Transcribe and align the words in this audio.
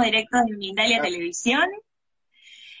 nuevo 0.00 0.12
directo 0.12 0.38
de 0.38 0.56
Mindalia 0.56 1.02
Televisión. 1.02 1.68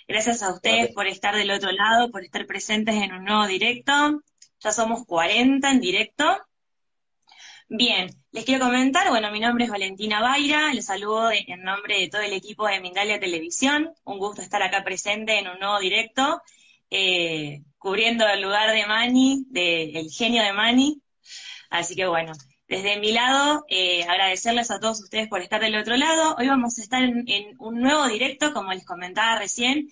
Gracias 0.08 0.42
a 0.42 0.54
ustedes 0.54 0.92
por 0.94 1.06
estar 1.06 1.36
del 1.36 1.50
otro 1.50 1.70
lado, 1.70 2.10
por 2.10 2.24
estar 2.24 2.46
presentes 2.46 2.94
en 2.94 3.12
un 3.12 3.24
nuevo 3.24 3.46
directo. 3.46 4.22
Ya 4.60 4.72
somos 4.72 5.04
40 5.04 5.70
en 5.70 5.80
directo. 5.80 6.24
Bien, 7.68 8.10
les 8.32 8.44
quiero 8.44 8.64
comentar, 8.64 9.08
bueno, 9.10 9.30
mi 9.30 9.38
nombre 9.38 9.64
es 9.64 9.70
Valentina 9.70 10.20
Baira, 10.20 10.72
les 10.72 10.86
saludo 10.86 11.30
en 11.30 11.62
nombre 11.62 12.00
de 12.00 12.08
todo 12.08 12.22
el 12.22 12.32
equipo 12.32 12.66
de 12.66 12.80
Mindalia 12.80 13.20
Televisión. 13.20 13.92
Un 14.04 14.18
gusto 14.18 14.40
estar 14.40 14.62
acá 14.62 14.82
presente 14.82 15.38
en 15.38 15.46
un 15.46 15.58
nuevo 15.58 15.78
directo, 15.78 16.40
eh, 16.90 17.62
cubriendo 17.76 18.26
el 18.26 18.40
lugar 18.40 18.72
de 18.72 18.86
Mani, 18.86 19.44
del 19.48 20.10
genio 20.10 20.42
de 20.42 20.54
Mani. 20.54 21.02
Así 21.68 21.94
que 21.94 22.06
bueno, 22.06 22.32
desde 22.70 23.00
mi 23.00 23.10
lado, 23.10 23.64
eh, 23.68 24.04
agradecerles 24.04 24.70
a 24.70 24.78
todos 24.78 25.02
ustedes 25.02 25.26
por 25.28 25.40
estar 25.40 25.60
del 25.60 25.74
otro 25.74 25.96
lado. 25.96 26.36
Hoy 26.38 26.46
vamos 26.46 26.78
a 26.78 26.82
estar 26.82 27.02
en, 27.02 27.56
un 27.58 27.80
nuevo 27.80 28.06
directo, 28.06 28.52
como 28.54 28.72
les 28.72 28.84
comentaba 28.84 29.40
recién, 29.40 29.88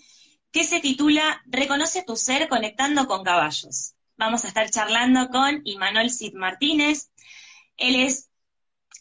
que 0.52 0.62
se 0.62 0.78
titula 0.78 1.42
Reconoce 1.46 2.04
tu 2.04 2.14
ser 2.14 2.48
conectando 2.48 3.08
con 3.08 3.24
caballos. 3.24 3.96
Vamos 4.16 4.44
a 4.44 4.48
estar 4.48 4.70
charlando 4.70 5.28
con 5.28 5.60
Imanol 5.64 6.08
Cid 6.08 6.34
Martínez. 6.34 7.10
Él 7.76 7.96
es 7.96 8.27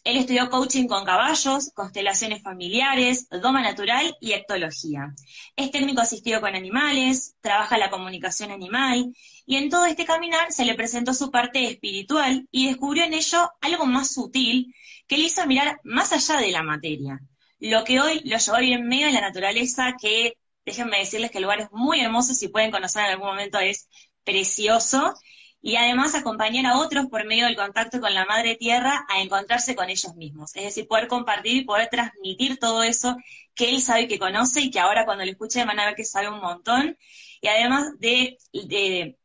él 0.08 0.16
estudió 0.16 0.48
coaching 0.48 0.86
con 0.86 1.04
caballos, 1.04 1.70
constelaciones 1.74 2.42
familiares, 2.42 3.28
doma 3.28 3.60
natural 3.60 4.16
y 4.22 4.32
ectología. 4.32 5.14
Es 5.54 5.70
técnico 5.70 6.00
asistido 6.00 6.40
con 6.40 6.54
animales, 6.54 7.36
trabaja 7.42 7.76
la 7.76 7.90
comunicación 7.90 8.50
animal 8.50 9.12
y 9.44 9.56
en 9.56 9.68
todo 9.68 9.84
este 9.84 10.06
caminar 10.06 10.50
se 10.50 10.64
le 10.64 10.74
presentó 10.74 11.12
su 11.12 11.30
parte 11.30 11.66
espiritual 11.66 12.48
y 12.50 12.68
descubrió 12.68 13.04
en 13.04 13.12
ello 13.12 13.50
algo 13.60 13.84
más 13.84 14.14
sutil 14.14 14.74
que 15.06 15.18
le 15.18 15.24
hizo 15.24 15.46
mirar 15.46 15.78
más 15.84 16.10
allá 16.14 16.40
de 16.40 16.52
la 16.52 16.62
materia. 16.62 17.20
Lo 17.58 17.84
que 17.84 18.00
hoy 18.00 18.22
lo 18.24 18.38
llevó 18.38 18.58
bien 18.60 18.88
medio 18.88 19.08
de 19.08 19.12
la 19.12 19.20
naturaleza, 19.20 19.94
que 20.00 20.38
déjenme 20.64 21.00
decirles 21.00 21.30
que 21.30 21.36
el 21.36 21.44
lugar 21.44 21.60
es 21.60 21.68
muy 21.70 22.00
hermoso, 22.00 22.32
si 22.32 22.48
pueden 22.48 22.70
conocer 22.70 23.04
en 23.04 23.10
algún 23.10 23.28
momento 23.28 23.58
es 23.58 23.90
precioso 24.24 25.12
y 25.60 25.76
además 25.76 26.14
acompañar 26.14 26.66
a 26.66 26.78
otros 26.78 27.06
por 27.06 27.24
medio 27.26 27.46
del 27.46 27.56
contacto 27.56 28.00
con 28.00 28.14
la 28.14 28.24
madre 28.24 28.54
tierra 28.56 29.04
a 29.08 29.20
encontrarse 29.20 29.74
con 29.74 29.90
ellos 29.90 30.14
mismos. 30.14 30.54
Es 30.54 30.62
decir, 30.64 30.86
poder 30.86 31.08
compartir 31.08 31.56
y 31.56 31.64
poder 31.64 31.88
transmitir 31.88 32.58
todo 32.58 32.82
eso 32.82 33.16
que 33.54 33.70
él 33.70 33.82
sabe 33.82 34.06
que 34.06 34.18
conoce 34.18 34.60
y 34.60 34.70
que 34.70 34.78
ahora 34.78 35.04
cuando 35.04 35.24
lo 35.24 35.30
escuchen 35.30 35.66
van 35.66 35.80
a 35.80 35.86
ver 35.86 35.96
que 35.96 36.04
sabe 36.04 36.28
un 36.28 36.40
montón. 36.40 36.96
Y 37.40 37.48
además 37.48 37.90
de, 37.98 38.38
de, 38.52 39.16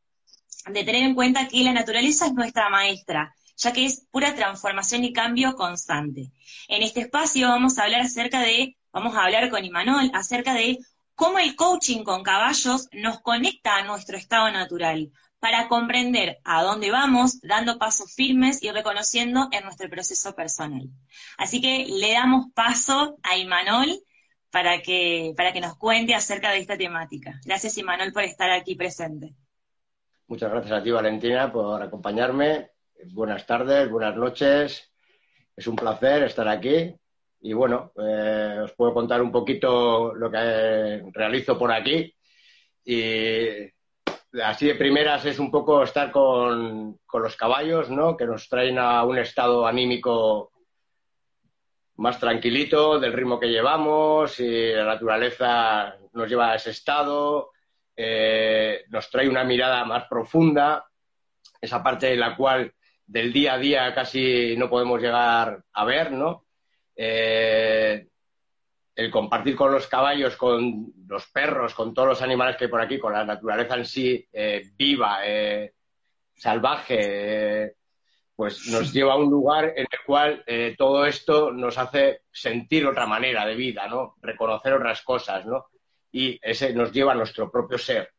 tener 0.72 0.96
en 0.96 1.14
cuenta 1.14 1.46
que 1.46 1.62
la 1.62 1.72
naturaleza 1.72 2.26
es 2.26 2.34
nuestra 2.34 2.68
maestra, 2.68 3.34
ya 3.56 3.72
que 3.72 3.86
es 3.86 4.06
pura 4.10 4.34
transformación 4.34 5.04
y 5.04 5.12
cambio 5.12 5.54
constante. 5.54 6.32
En 6.68 6.82
este 6.82 7.02
espacio 7.02 7.48
vamos 7.48 7.78
a 7.78 7.84
hablar 7.84 8.00
acerca 8.00 8.40
de, 8.40 8.76
vamos 8.92 9.14
a 9.16 9.24
hablar 9.24 9.50
con 9.50 9.64
Imanol 9.64 10.10
acerca 10.12 10.54
de 10.54 10.78
cómo 11.14 11.38
el 11.38 11.54
coaching 11.54 12.02
con 12.02 12.24
caballos 12.24 12.88
nos 12.92 13.20
conecta 13.20 13.76
a 13.76 13.84
nuestro 13.84 14.16
estado 14.16 14.50
natural, 14.50 15.12
para 15.44 15.68
comprender 15.68 16.38
a 16.42 16.62
dónde 16.62 16.90
vamos, 16.90 17.42
dando 17.42 17.76
pasos 17.76 18.14
firmes 18.14 18.62
y 18.62 18.70
reconociendo 18.70 19.50
en 19.52 19.64
nuestro 19.64 19.90
proceso 19.90 20.34
personal. 20.34 20.88
Así 21.36 21.60
que 21.60 21.84
le 21.86 22.14
damos 22.14 22.46
paso 22.54 23.18
a 23.22 23.36
Imanol 23.36 23.90
para 24.50 24.80
que, 24.80 25.34
para 25.36 25.52
que 25.52 25.60
nos 25.60 25.76
cuente 25.76 26.14
acerca 26.14 26.50
de 26.50 26.60
esta 26.60 26.78
temática. 26.78 27.42
Gracias, 27.44 27.76
Imanol, 27.76 28.10
por 28.10 28.22
estar 28.22 28.50
aquí 28.52 28.74
presente. 28.74 29.34
Muchas 30.28 30.50
gracias 30.50 30.72
a 30.72 30.82
ti, 30.82 30.90
Valentina, 30.90 31.52
por 31.52 31.82
acompañarme. 31.82 32.70
Buenas 33.12 33.44
tardes, 33.44 33.90
buenas 33.90 34.16
noches. 34.16 34.90
Es 35.54 35.66
un 35.66 35.76
placer 35.76 36.22
estar 36.22 36.48
aquí. 36.48 36.90
Y 37.42 37.52
bueno, 37.52 37.92
eh, 38.02 38.60
os 38.64 38.72
puedo 38.72 38.94
contar 38.94 39.20
un 39.20 39.30
poquito 39.30 40.14
lo 40.14 40.30
que 40.30 41.02
realizo 41.12 41.58
por 41.58 41.70
aquí. 41.70 42.14
Y 42.86 43.73
así 44.42 44.66
de 44.66 44.74
primeras 44.74 45.24
es 45.26 45.38
un 45.38 45.50
poco 45.50 45.82
estar 45.82 46.10
con, 46.10 46.98
los 47.12 47.36
caballos, 47.36 47.90
¿no? 47.90 48.16
Que 48.16 48.26
nos 48.26 48.48
traen 48.48 48.78
a 48.78 49.04
un 49.04 49.18
estado 49.18 49.66
anímico 49.66 50.52
más 51.96 52.18
tranquilito 52.18 52.98
del 52.98 53.12
ritmo 53.12 53.38
que 53.38 53.48
llevamos 53.48 54.40
y 54.40 54.72
la 54.72 54.84
naturaleza 54.84 55.96
nos 56.12 56.28
lleva 56.28 56.50
a 56.50 56.56
ese 56.56 56.70
estado, 56.70 57.50
eh, 57.96 58.84
nos 58.88 59.08
trae 59.10 59.28
una 59.28 59.44
mirada 59.44 59.84
más 59.84 60.06
profunda, 60.08 60.84
esa 61.60 61.82
parte 61.82 62.12
en 62.12 62.20
la 62.20 62.34
cual 62.34 62.74
del 63.06 63.32
día 63.32 63.54
a 63.54 63.58
día 63.58 63.94
casi 63.94 64.56
no 64.56 64.68
podemos 64.68 65.00
llegar 65.00 65.62
a 65.72 65.84
ver, 65.84 66.10
¿no? 66.10 66.46
Eh, 66.96 68.08
el 68.94 69.10
compartir 69.10 69.56
con 69.56 69.72
los 69.72 69.86
caballos, 69.88 70.36
con 70.36 70.92
los 71.08 71.26
perros, 71.26 71.74
con 71.74 71.92
todos 71.92 72.08
los 72.08 72.22
animales 72.22 72.56
que 72.56 72.64
hay 72.64 72.70
por 72.70 72.80
aquí, 72.80 72.98
con 72.98 73.12
la 73.12 73.24
naturaleza 73.24 73.76
en 73.76 73.84
sí 73.84 74.28
eh, 74.32 74.62
viva, 74.76 75.18
eh, 75.24 75.74
salvaje, 76.34 76.98
eh, 77.00 77.74
pues 78.36 78.68
nos 78.68 78.92
lleva 78.92 79.14
a 79.14 79.16
un 79.16 79.30
lugar 79.30 79.72
en 79.76 79.86
el 79.90 79.98
cual 80.04 80.44
todo 80.76 81.06
esto 81.06 81.52
nos 81.52 81.78
hace 81.78 82.22
sentir 82.32 82.84
otra 82.84 83.06
manera 83.06 83.46
de 83.46 83.54
vida, 83.54 83.86
¿no? 83.86 84.16
Reconocer 84.20 84.72
otras 84.72 85.02
cosas, 85.02 85.46
¿no? 85.46 85.66
Y 86.10 86.36
ese 86.42 86.72
nos 86.74 86.90
lleva 86.90 87.12
a 87.12 87.14
nuestro 87.14 87.48
propio 87.48 87.78
ser, 87.78 88.10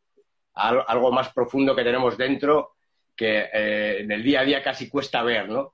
a 0.53 0.69
algo 0.69 1.11
más 1.11 1.33
profundo 1.33 1.75
que 1.75 1.83
tenemos 1.83 2.17
dentro 2.17 2.75
que 3.13 3.49
en 3.51 4.09
el 4.09 4.23
día 4.23 4.39
a 4.39 4.45
día 4.45 4.63
casi 4.63 4.87
cuesta 4.87 5.21
ver, 5.21 5.49
¿no? 5.49 5.73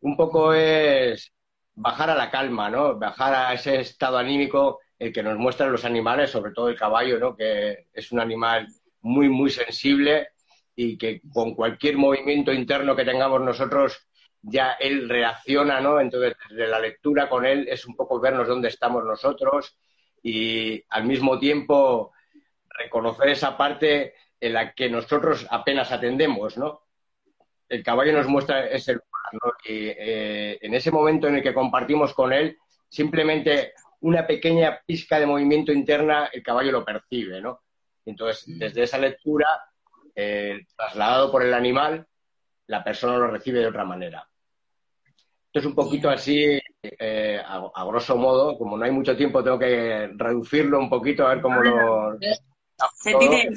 Un 0.00 0.16
poco 0.16 0.52
es 0.52 1.32
bajar 1.74 2.10
a 2.10 2.14
la 2.14 2.30
calma, 2.30 2.70
¿no? 2.70 2.98
Bajar 2.98 3.34
a 3.34 3.54
ese 3.54 3.80
estado 3.80 4.18
anímico 4.18 4.80
el 4.98 5.12
que 5.12 5.22
nos 5.22 5.36
muestran 5.38 5.72
los 5.72 5.84
animales, 5.84 6.30
sobre 6.30 6.52
todo 6.52 6.68
el 6.68 6.78
caballo, 6.78 7.18
¿no? 7.18 7.34
Que 7.34 7.86
es 7.92 8.12
un 8.12 8.20
animal 8.20 8.68
muy, 9.00 9.28
muy 9.28 9.50
sensible 9.50 10.28
y 10.76 10.96
que 10.96 11.20
con 11.32 11.54
cualquier 11.54 11.96
movimiento 11.96 12.52
interno 12.52 12.94
que 12.94 13.04
tengamos 13.04 13.40
nosotros 13.40 14.06
ya 14.42 14.72
él 14.72 15.08
reacciona, 15.08 15.80
¿no? 15.80 16.00
Entonces, 16.00 16.34
desde 16.50 16.68
la 16.68 16.80
lectura 16.80 17.28
con 17.28 17.44
él 17.46 17.66
es 17.68 17.86
un 17.86 17.96
poco 17.96 18.20
vernos 18.20 18.48
dónde 18.48 18.68
estamos 18.68 19.04
nosotros 19.04 19.76
y 20.22 20.82
al 20.88 21.04
mismo 21.04 21.38
tiempo 21.38 22.12
reconocer 22.68 23.28
esa 23.28 23.56
parte 23.56 24.14
en 24.40 24.52
la 24.52 24.72
que 24.72 24.88
nosotros 24.90 25.46
apenas 25.50 25.92
atendemos, 25.92 26.56
¿no? 26.56 26.82
El 27.68 27.82
caballo 27.82 28.12
nos 28.12 28.26
muestra 28.26 28.66
ese 28.66 28.98
y 29.64 29.88
eh, 29.88 30.58
en 30.60 30.74
ese 30.74 30.90
momento 30.90 31.28
en 31.28 31.36
el 31.36 31.42
que 31.42 31.54
compartimos 31.54 32.14
con 32.14 32.32
él, 32.32 32.58
simplemente 32.88 33.74
una 34.00 34.26
pequeña 34.26 34.80
pizca 34.84 35.18
de 35.18 35.26
movimiento 35.26 35.72
interna, 35.72 36.28
el 36.32 36.42
caballo 36.42 36.72
lo 36.72 36.84
percibe, 36.84 37.40
¿no? 37.40 37.60
Entonces, 38.04 38.44
desde 38.58 38.82
esa 38.82 38.98
lectura, 38.98 39.46
eh, 40.14 40.66
trasladado 40.76 41.30
por 41.30 41.42
el 41.42 41.54
animal, 41.54 42.06
la 42.66 42.82
persona 42.82 43.16
lo 43.16 43.28
recibe 43.28 43.60
de 43.60 43.68
otra 43.68 43.84
manera. 43.84 44.28
Esto 45.46 45.58
es 45.60 45.66
un 45.66 45.74
poquito 45.74 46.08
así, 46.08 46.58
eh, 46.82 47.40
a, 47.44 47.84
grosso 47.84 48.16
modo, 48.16 48.56
como 48.58 48.76
no 48.76 48.84
hay 48.84 48.90
mucho 48.90 49.16
tiempo, 49.16 49.44
tengo 49.44 49.58
que 49.58 50.10
reducirlo 50.16 50.78
un 50.78 50.88
poquito 50.88 51.26
a 51.26 51.34
ver 51.34 51.42
cómo 51.42 51.62
lo, 51.62 52.18
Sentite, 52.96 53.50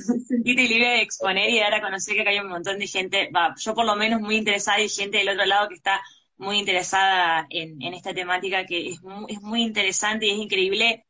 libre 0.43 0.89
de 0.89 1.01
exponer 1.01 1.49
y 1.49 1.59
dar 1.59 1.73
a 1.73 1.81
conocer 1.81 2.15
que 2.15 2.29
hay 2.29 2.39
un 2.39 2.49
montón 2.49 2.79
de 2.79 2.87
gente, 2.87 3.29
va, 3.35 3.53
yo 3.57 3.73
por 3.73 3.85
lo 3.85 3.95
menos 3.95 4.21
muy 4.21 4.35
interesada 4.37 4.79
y 4.79 4.89
gente 4.89 5.17
del 5.17 5.29
otro 5.29 5.45
lado 5.45 5.69
que 5.69 5.75
está 5.75 6.01
muy 6.37 6.59
interesada 6.59 7.47
en, 7.49 7.81
esta 7.93 8.13
temática 8.13 8.65
que 8.65 8.89
es 8.89 9.01
muy, 9.01 9.25
es 9.29 9.41
muy 9.41 9.61
interesante 9.63 10.25
y 10.25 10.31
es 10.31 10.37
increíble. 10.37 11.05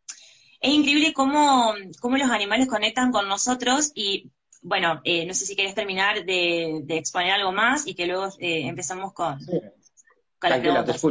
Es 0.59 0.73
increíble 0.73 1.13
cómo, 1.13 1.73
cómo 1.99 2.17
los 2.17 2.29
animales 2.29 2.67
conectan 2.67 3.11
con 3.11 3.27
nosotros 3.27 3.91
y 3.93 4.31
bueno, 4.61 4.99
eh, 5.03 5.25
no 5.27 5.33
sé 5.33 5.45
si 5.45 5.55
querés 5.55 5.75
terminar 5.75 6.25
de, 6.25 6.83
exponer 6.89 7.33
algo 7.33 7.51
más 7.51 7.85
y 7.85 7.93
que 7.93 8.07
luego 8.07 8.29
eh, 8.39 8.67
empezamos 8.67 9.13
con, 9.13 9.37
con 10.39 10.49
las 10.49 10.59
preguntas. 10.59 11.05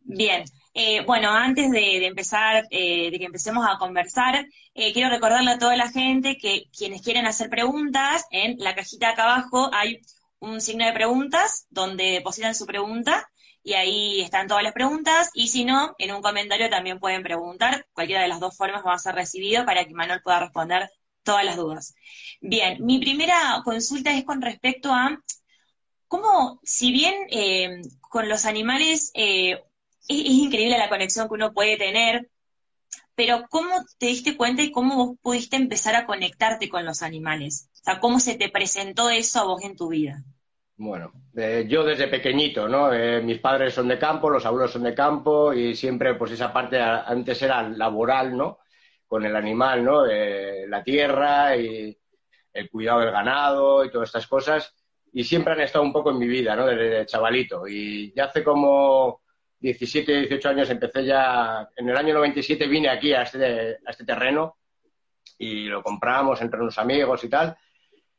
Bien, 0.00 0.44
eh, 0.78 1.02
bueno, 1.06 1.30
antes 1.30 1.70
de, 1.70 2.04
empezar, 2.04 2.66
eh, 2.68 3.10
de 3.10 3.18
que 3.18 3.24
empecemos 3.24 3.66
a 3.66 3.78
conversar, 3.78 4.46
eh, 4.74 4.92
quiero 4.92 5.08
recordarle 5.08 5.52
a 5.52 5.58
toda 5.58 5.74
la 5.74 5.90
gente 5.90 6.36
que 6.36 6.64
quienes 6.76 7.00
quieren 7.00 7.24
hacer 7.24 7.48
preguntas, 7.48 8.26
en 8.30 8.58
la 8.58 8.74
cajita 8.74 9.08
acá 9.08 9.22
abajo 9.24 9.70
hay 9.72 10.02
un 10.38 10.60
signo 10.60 10.84
de 10.84 10.92
preguntas 10.92 11.66
donde 11.70 12.10
depositan 12.10 12.54
su 12.54 12.66
pregunta 12.66 13.26
y 13.62 13.72
ahí 13.72 14.20
están 14.20 14.48
todas 14.48 14.62
las 14.62 14.74
preguntas 14.74 15.30
y 15.32 15.48
si 15.48 15.64
no, 15.64 15.94
en 15.96 16.14
un 16.14 16.20
comentario 16.20 16.68
también 16.68 17.00
pueden 17.00 17.22
preguntar, 17.22 17.86
cualquiera 17.94 18.20
de 18.20 18.28
las 18.28 18.40
dos 18.40 18.54
formas 18.54 18.84
va 18.84 18.92
a 18.92 18.98
ser 18.98 19.14
recibido 19.14 19.64
para 19.64 19.86
que 19.86 19.94
Manuel 19.94 20.20
pueda 20.22 20.40
responder 20.40 20.90
todas 21.22 21.46
las 21.46 21.56
dudas. 21.56 21.94
Bien, 22.42 22.84
mi 22.84 22.98
primera 22.98 23.62
consulta 23.64 24.12
es 24.12 24.24
con 24.24 24.42
respecto 24.42 24.92
a 24.92 25.18
cómo, 26.06 26.60
si 26.64 26.92
bien 26.92 27.14
con 28.10 28.28
los 28.28 28.44
animales 28.44 29.10
es, 30.08 30.24
increíble 30.24 30.78
la 30.78 30.88
conexión 30.88 31.28
que 31.28 31.34
uno 31.34 31.52
puede 31.52 31.76
tener, 31.76 32.28
pero 33.14 33.46
¿cómo 33.48 33.84
te 33.98 34.06
diste 34.06 34.36
cuenta 34.36 34.62
y 34.62 34.70
cómo 34.70 34.96
vos 34.96 35.16
pudiste 35.22 35.56
empezar 35.56 35.94
a 35.94 36.06
conectarte 36.06 36.68
con 36.68 36.84
los 36.84 37.02
animales? 37.02 37.70
O 37.74 37.84
sea, 37.84 38.00
¿cómo 38.00 38.20
se 38.20 38.36
te 38.36 38.50
presentó 38.50 39.10
eso 39.10 39.40
a 39.40 39.44
vos 39.44 39.62
en 39.62 39.76
tu 39.76 39.88
vida? 39.88 40.22
Bueno, 40.78 41.10
eh, 41.34 41.64
yo 41.66 41.84
desde 41.84 42.08
pequeñito, 42.08 42.68
¿no? 42.68 42.92
Eh, 42.92 43.22
mis 43.22 43.38
padres 43.38 43.72
son 43.72 43.88
de 43.88 43.98
campo, 43.98 44.28
los 44.28 44.44
abuelos 44.44 44.72
son 44.72 44.82
de 44.82 44.94
campo 44.94 45.54
y 45.54 45.74
siempre, 45.74 46.14
pues 46.14 46.32
esa 46.32 46.52
parte 46.52 46.78
antes 46.78 47.40
era 47.40 47.62
laboral, 47.62 48.36
¿no? 48.36 48.58
Con 49.06 49.24
el 49.24 49.34
animal, 49.34 49.84
¿no? 49.84 50.04
la 50.04 50.82
tierra 50.82 51.56
y 51.56 51.96
el 52.52 52.70
cuidado 52.70 53.00
del 53.00 53.12
ganado 53.12 53.84
y 53.84 53.90
todas 53.90 54.08
estas 54.08 54.26
cosas. 54.26 54.74
Y 55.12 55.24
siempre 55.24 55.54
han 55.54 55.60
estado 55.60 55.84
un 55.84 55.92
poco 55.92 56.10
en 56.10 56.18
mi 56.18 56.26
vida, 56.26 56.56
¿no? 56.56 56.66
Desde 56.66 57.06
chavalito. 57.06 57.66
Y 57.68 58.12
ya 58.14 58.24
hace 58.24 58.42
como 58.42 59.22
17, 59.66 60.20
18 60.28 60.48
años 60.48 60.70
empecé 60.70 61.04
ya, 61.04 61.68
en 61.74 61.88
el 61.88 61.96
año 61.96 62.14
97 62.14 62.68
vine 62.68 62.88
aquí 62.88 63.12
a 63.12 63.22
este, 63.22 63.78
a 63.84 63.90
este 63.90 64.04
terreno 64.04 64.58
y 65.38 65.64
lo 65.64 65.82
compramos 65.82 66.40
entre 66.40 66.60
unos 66.60 66.78
amigos 66.78 67.24
y 67.24 67.28
tal. 67.28 67.56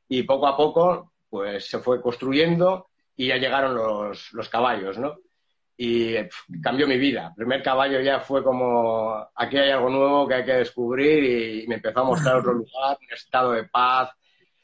Y 0.09 0.23
poco 0.23 0.47
a 0.47 0.57
poco 0.57 1.13
pues 1.29 1.69
se 1.69 1.79
fue 1.79 2.01
construyendo 2.01 2.87
y 3.15 3.27
ya 3.27 3.37
llegaron 3.37 3.75
los, 3.75 4.33
los 4.33 4.49
caballos, 4.49 4.97
¿no? 4.97 5.15
Y 5.77 6.15
cambió 6.61 6.85
mi 6.85 6.97
vida. 6.97 7.27
El 7.29 7.35
primer 7.35 7.63
caballo 7.63 8.01
ya 8.01 8.19
fue 8.19 8.43
como, 8.43 9.15
aquí 9.33 9.57
hay 9.57 9.71
algo 9.71 9.89
nuevo 9.89 10.27
que 10.27 10.33
hay 10.33 10.45
que 10.45 10.53
descubrir 10.53 11.23
y 11.63 11.67
me 11.67 11.75
empezó 11.75 12.01
a 12.01 12.03
mostrar 12.03 12.37
otro 12.37 12.53
lugar, 12.53 12.97
un 12.99 13.13
estado 13.13 13.53
de 13.53 13.63
paz. 13.65 14.09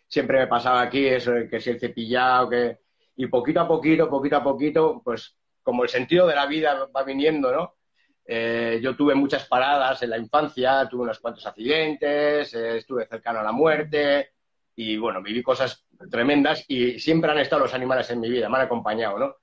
Siempre 0.08 0.40
me 0.40 0.48
pasaba 0.48 0.82
aquí 0.82 1.06
eso, 1.06 1.32
que 1.50 1.62
si 1.62 1.70
el 1.70 1.80
cepillado, 1.80 2.50
que... 2.50 2.80
Y 3.16 3.28
poquito 3.28 3.62
a 3.62 3.68
poquito, 3.68 4.10
poquito 4.10 4.38
a 4.38 4.44
poquito, 4.44 5.02
pues 5.04 5.38
como 5.64 5.84
el 5.84 5.90
sentido 5.90 6.28
de 6.28 6.36
la 6.36 6.46
vida 6.46 6.88
va 6.96 7.04
viniendo, 7.04 7.52
¿no? 7.52 7.76
Eh, 8.26 8.80
yo 8.82 8.96
tuve 8.96 9.16
muchas 9.16 9.48
paradas 9.48 10.02
en 10.04 10.12
la 10.12 10.18
infancia, 10.18 10.88
tuve 10.90 11.04
unos 11.04 11.20
cuantos 11.20 11.46
accidentes, 11.46 12.54
eh, 12.54 12.78
estuve 12.78 13.06
cercano 13.06 13.40
a 13.40 13.44
la 13.44 13.52
muerte 13.52 14.34
y 14.76 14.98
bueno, 14.98 15.22
viví 15.22 15.44
cosas 15.44 15.86
tremendas 16.10 16.64
y 16.68 17.00
siempre 17.00 17.32
han 17.32 17.40
estado 17.40 17.64
los 17.64 17.74
animales 17.74 18.10
en 18.10 18.20
mi 18.20 18.30
vida, 18.30 18.50
me 18.50 18.58
han 18.58 18.66
acompañado, 18.66 19.20
¿no? 19.20 19.36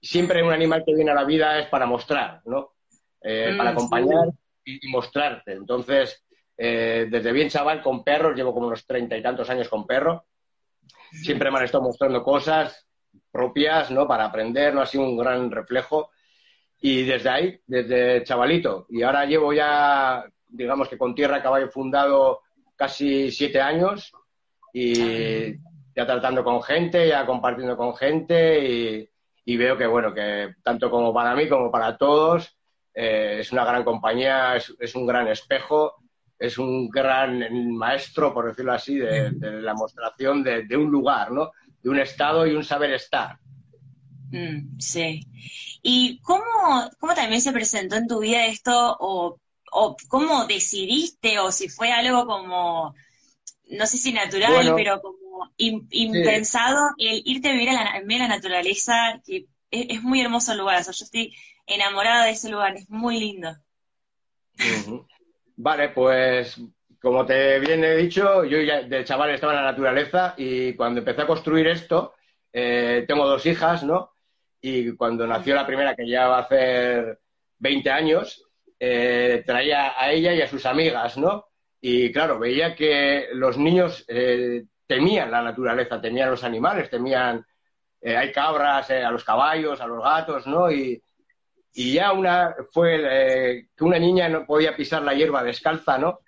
Siempre 0.00 0.42
un 0.42 0.52
animal 0.52 0.82
que 0.84 0.94
viene 0.94 1.10
a 1.10 1.14
la 1.14 1.24
vida 1.24 1.58
es 1.58 1.68
para 1.68 1.86
mostrar, 1.86 2.42
¿no? 2.44 2.74
Eh, 3.22 3.54
para 3.56 3.70
mm, 3.70 3.74
acompañar 3.74 4.28
y, 4.64 4.88
mostrarte. 4.88 5.52
Entonces, 5.52 6.24
eh, 6.56 7.06
desde 7.10 7.32
bien 7.32 7.48
chaval 7.48 7.82
con 7.82 8.04
perros, 8.04 8.36
llevo 8.36 8.52
como 8.52 8.66
unos 8.66 8.86
treinta 8.86 9.16
y 9.16 9.22
tantos 9.22 9.48
años 9.50 9.68
con 9.68 9.86
perro, 9.86 10.26
siempre 11.10 11.50
me 11.50 11.58
han 11.58 11.64
estado 11.64 11.84
mostrando 11.84 12.22
cosas 12.22 12.85
propias, 13.36 13.90
¿no? 13.90 14.08
Para 14.08 14.24
aprender, 14.24 14.74
¿no? 14.74 14.80
Ha 14.80 14.86
sido 14.86 15.04
un 15.04 15.16
gran 15.16 15.50
reflejo. 15.50 16.10
Y 16.80 17.04
desde 17.04 17.28
ahí, 17.28 17.60
desde 17.66 18.22
chavalito, 18.24 18.86
y 18.90 19.02
ahora 19.02 19.24
llevo 19.24 19.52
ya, 19.52 20.24
digamos 20.48 20.88
que 20.88 20.98
con 20.98 21.14
Tierra 21.14 21.42
Caballo 21.42 21.68
fundado 21.68 22.40
casi 22.76 23.30
siete 23.30 23.60
años, 23.60 24.12
y 24.72 25.52
ya 25.96 26.06
tratando 26.06 26.44
con 26.44 26.62
gente, 26.62 27.08
ya 27.08 27.24
compartiendo 27.24 27.76
con 27.76 27.96
gente 27.96 29.08
y, 29.44 29.56
veo 29.56 29.76
que, 29.78 29.86
bueno, 29.86 30.12
que 30.12 30.54
tanto 30.62 30.90
como 30.90 31.14
para 31.14 31.34
mí 31.34 31.48
como 31.48 31.70
para 31.70 31.96
todos 31.96 32.58
eh, 32.92 33.38
es 33.40 33.52
una 33.52 33.64
gran 33.64 33.84
compañía, 33.84 34.56
es, 34.56 34.94
un 34.94 35.06
gran 35.06 35.28
espejo, 35.28 35.94
es 36.38 36.58
un 36.58 36.90
gran 36.90 37.74
maestro, 37.74 38.34
por 38.34 38.48
decirlo 38.48 38.72
así, 38.72 38.98
de, 38.98 39.32
la 39.62 39.72
mostración 39.72 40.42
de, 40.42 40.76
un 40.76 40.90
lugar, 40.90 41.32
¿no? 41.32 41.52
De 41.82 41.90
un 41.90 41.98
estado 41.98 42.46
y 42.46 42.54
un 42.54 42.64
saber 42.64 42.92
estar. 42.92 43.38
Mm, 44.30 44.78
sí. 44.78 45.20
¿Y 45.82 46.18
cómo, 46.20 46.42
cómo 46.98 47.14
también 47.14 47.40
se 47.40 47.52
presentó 47.52 47.96
en 47.96 48.08
tu 48.08 48.20
vida 48.20 48.46
esto 48.46 48.96
o, 48.98 49.38
o 49.70 49.96
cómo 50.08 50.46
decidiste 50.46 51.38
o 51.38 51.52
si 51.52 51.68
fue 51.68 51.92
algo 51.92 52.26
como 52.26 52.94
no 53.68 53.86
sé 53.86 53.98
si 53.98 54.12
natural, 54.12 54.74
pero 54.76 55.00
como 55.00 55.50
impensado, 55.56 56.90
el 56.98 57.22
irte 57.24 57.48
a 57.48 57.52
vivir 57.52 57.70
a 57.70 57.72
la, 57.72 57.96
en 57.98 58.18
la 58.18 58.28
naturaleza, 58.28 59.20
que 59.24 59.46
es, 59.70 60.02
muy 60.02 60.20
hermoso 60.20 60.52
el 60.52 60.58
lugar. 60.58 60.84
yo 60.84 60.90
estoy 60.90 61.34
enamorada 61.66 62.24
de 62.24 62.32
ese 62.32 62.48
lugar, 62.48 62.76
es 62.76 62.88
muy 62.88 63.18
lindo. 63.18 63.56
Vale, 65.56 65.88
pues 65.90 66.60
como 67.06 67.24
te 67.24 67.60
bien 67.60 67.84
he 67.84 67.94
dicho, 67.94 68.42
yo 68.42 68.60
ya 68.60 68.82
de 68.82 69.04
chaval 69.04 69.30
estaba 69.30 69.52
en 69.52 69.60
la 69.60 69.70
naturaleza 69.70 70.34
y 70.36 70.74
cuando 70.74 70.98
empecé 70.98 71.22
a 71.22 71.26
construir 71.28 71.68
esto, 71.68 72.14
eh, 72.52 73.04
tengo 73.06 73.24
dos 73.28 73.46
hijas, 73.46 73.84
¿no? 73.84 74.10
Y 74.60 74.90
cuando 74.96 75.24
nació 75.24 75.54
la 75.54 75.64
primera, 75.64 75.94
que 75.94 76.08
ya 76.08 76.26
va 76.26 76.38
a 76.38 76.42
hacer 76.42 77.20
20 77.58 77.90
años, 77.92 78.44
eh, 78.80 79.44
traía 79.46 79.94
a 79.96 80.10
ella 80.10 80.34
y 80.34 80.42
a 80.42 80.48
sus 80.48 80.66
amigas, 80.66 81.16
¿no? 81.16 81.46
Y 81.80 82.10
claro, 82.10 82.40
veía 82.40 82.74
que 82.74 83.28
los 83.34 83.56
niños 83.56 84.04
eh, 84.08 84.64
temían 84.84 85.30
la 85.30 85.42
naturaleza, 85.42 86.00
temían 86.00 86.30
los 86.30 86.42
animales, 86.42 86.90
temían, 86.90 87.46
hay 88.02 88.32
cabras, 88.32 88.90
a 88.90 89.12
los 89.12 89.22
caballos, 89.22 89.80
a 89.80 89.86
los 89.86 90.02
gatos, 90.02 90.44
¿no? 90.48 90.72
Y, 90.72 91.00
ya 91.72 92.12
una 92.12 92.56
fue 92.72 93.68
que 93.76 93.84
una 93.84 93.98
niña 93.98 94.28
no 94.28 94.44
podía 94.46 94.74
pisar 94.74 95.02
la 95.02 95.12
hierba 95.14 95.44
descalza, 95.44 95.98
¿no? 95.98 96.20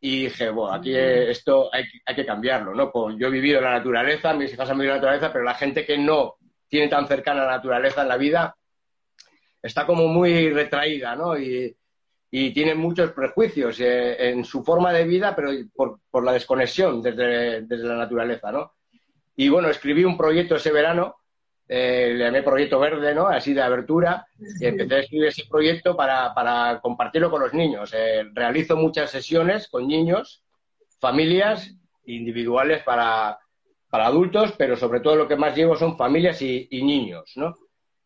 Y 0.00 0.24
dije, 0.24 0.48
bueno, 0.50 0.74
aquí 0.74 0.96
esto 0.96 1.68
hay, 1.72 1.84
hay, 2.06 2.14
que 2.14 2.24
cambiarlo, 2.24 2.74
¿no? 2.74 2.90
Pues 2.90 3.16
yo 3.18 3.26
he 3.26 3.30
vivido 3.30 3.60
la 3.60 3.72
naturaleza, 3.72 4.32
mis 4.32 4.52
hijas 4.52 4.70
han 4.70 4.78
vivido 4.78 4.94
la 4.94 5.00
naturaleza, 5.00 5.32
pero 5.32 5.44
la 5.44 5.54
gente 5.54 5.84
que 5.84 5.98
no 5.98 6.36
tiene 6.68 6.88
tan 6.88 7.06
cercana 7.06 7.44
la 7.44 7.56
naturaleza 7.56 8.02
en 8.02 8.08
la 8.08 8.16
vida 8.16 8.56
está 9.62 9.84
como 9.84 10.06
muy 10.06 10.50
retraída, 10.50 11.14
¿no? 11.14 11.38
Y, 11.38 11.76
y 12.30 12.52
tienen 12.52 12.78
muchos 12.78 13.12
prejuicios 13.12 13.80
eh, 13.80 14.30
en 14.30 14.44
su 14.44 14.62
forma 14.62 14.92
de 14.92 15.04
vida, 15.04 15.34
pero 15.34 15.50
por, 15.74 16.24
la 16.24 16.32
desconexión 16.32 17.02
desde, 17.02 17.62
la 17.68 17.96
naturaleza, 17.96 18.52
¿no? 18.52 18.74
Y 19.36 19.48
bueno, 19.48 19.68
escribí 19.68 20.04
un 20.04 20.16
proyecto 20.16 20.56
ese 20.56 20.70
verano, 20.70 21.16
eh, 21.72 22.14
le 22.14 22.24
llamé 22.24 22.42
Proyecto 22.42 22.80
Verde, 22.80 23.14
¿no? 23.14 23.28
Así 23.28 23.54
de 23.54 23.62
abertura, 23.62 24.26
y 24.58 24.66
empecé 24.66 24.94
a 24.94 24.98
escribir 24.98 25.28
ese 25.28 25.44
proyecto 25.48 25.96
para, 25.96 26.80
compartirlo 26.82 27.30
con 27.30 27.42
los 27.42 27.54
niños. 27.54 27.94
Eh, 27.94 28.24
realizo 28.34 28.76
muchas 28.76 29.10
sesiones 29.10 29.68
con 29.68 29.86
niños, 29.86 30.42
familias 30.98 31.72
individuales 32.06 32.82
para, 32.82 33.38
adultos, 33.90 34.54
pero 34.58 34.76
sobre 34.76 34.98
todo 34.98 35.14
lo 35.14 35.28
que 35.28 35.36
más 35.36 35.54
llevo 35.54 35.76
son 35.76 35.96
familias 35.96 36.42
y, 36.42 36.66
y 36.70 36.82
niños, 36.82 37.32
¿no? 37.36 37.54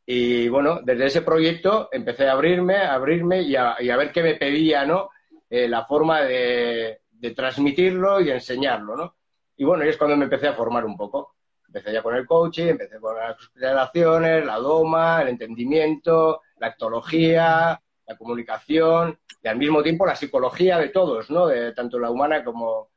Y 0.07 0.49
bueno, 0.49 0.81
desde 0.83 1.07
ese 1.07 1.23
proyecto 1.23 1.89
empecé 1.91 2.29
a 2.29 2.33
abrirme, 2.33 2.77
a 2.77 2.95
abrirme 2.95 3.41
y 3.41 3.57
a, 3.57 3.77
ver 3.79 4.13
qué 4.13 4.23
me 4.23 4.35
pedía, 4.35 4.85
¿no? 4.85 5.09
Eh, 5.49 5.69
la 5.69 5.87
forma 5.87 6.21
de, 6.21 7.01
transmitirlo 7.35 8.21
y 8.21 8.25
de 8.25 8.35
enseñarlo, 8.35 8.97
¿no? 8.97 9.17
Y 9.57 9.65
bueno, 9.65 9.85
y 9.85 9.89
es 9.89 9.97
cuando 9.97 10.17
me 10.17 10.25
empecé 10.25 10.49
a 10.49 10.53
formar 10.53 10.85
un 10.85 10.97
poco. 10.97 11.37
Empecé 11.75 11.93
ya 11.93 12.03
con 12.03 12.15
el 12.15 12.25
coaching, 12.25 12.67
empecé 12.67 13.01
con 13.01 13.17
las 13.17 13.37
relaciones, 13.55 14.47
la 14.47 14.59
doma, 14.59 15.23
el 15.23 15.29
entendimiento, 15.29 16.43
la 16.59 16.69
actología, 16.69 17.81
la 18.07 18.17
comunicación 18.17 19.19
y 19.43 19.49
al 19.49 19.57
mismo 19.57 19.83
tiempo 19.83 20.07
la 20.07 20.15
psicología 20.15 20.79
de 20.79 20.91
todos, 20.91 21.31
¿no? 21.31 21.49
De 21.49 21.73
tanto 21.73 21.99
la 21.99 22.11
humana 22.11 22.45
como... 22.45 22.91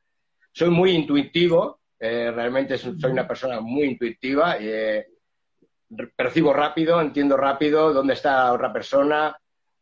Soy 0.51 0.69
muy 0.69 0.91
intuitivo, 0.91 1.81
eh, 1.99 2.31
realmente 2.31 2.77
soy 2.77 3.11
una 3.11 3.27
persona 3.27 3.59
muy 3.59 3.85
intuitiva 3.85 4.59
y... 4.59 4.67
Eh, 4.69 5.07
percibo 6.15 6.53
rápido, 6.53 6.99
entiendo 6.99 7.37
rápido 7.37 7.93
dónde 7.93 8.13
está 8.13 8.51
otra 8.51 8.73
persona, 8.73 9.37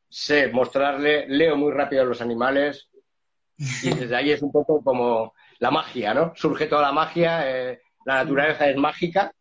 sé 0.08 0.50
mostrarle, 0.50 1.26
leo 1.28 1.56
muy 1.56 1.72
rápido 1.72 2.04
a 2.04 2.06
los 2.06 2.22
animales 2.22 2.90
y 3.58 3.90
desde 3.90 4.16
ahí 4.16 4.32
es 4.32 4.42
un 4.42 4.52
poco 4.52 4.84
como 4.84 5.34
la 5.60 5.72
magia, 5.72 6.14
¿no? 6.14 6.34
Surge 6.36 6.68
toda 6.68 6.84
la 6.84 6.92
magia, 6.92 7.50
eh, 7.50 7.82
la 8.06 8.24
naturaleza 8.24 8.70
es 8.70 8.78
mágica, 8.78 9.34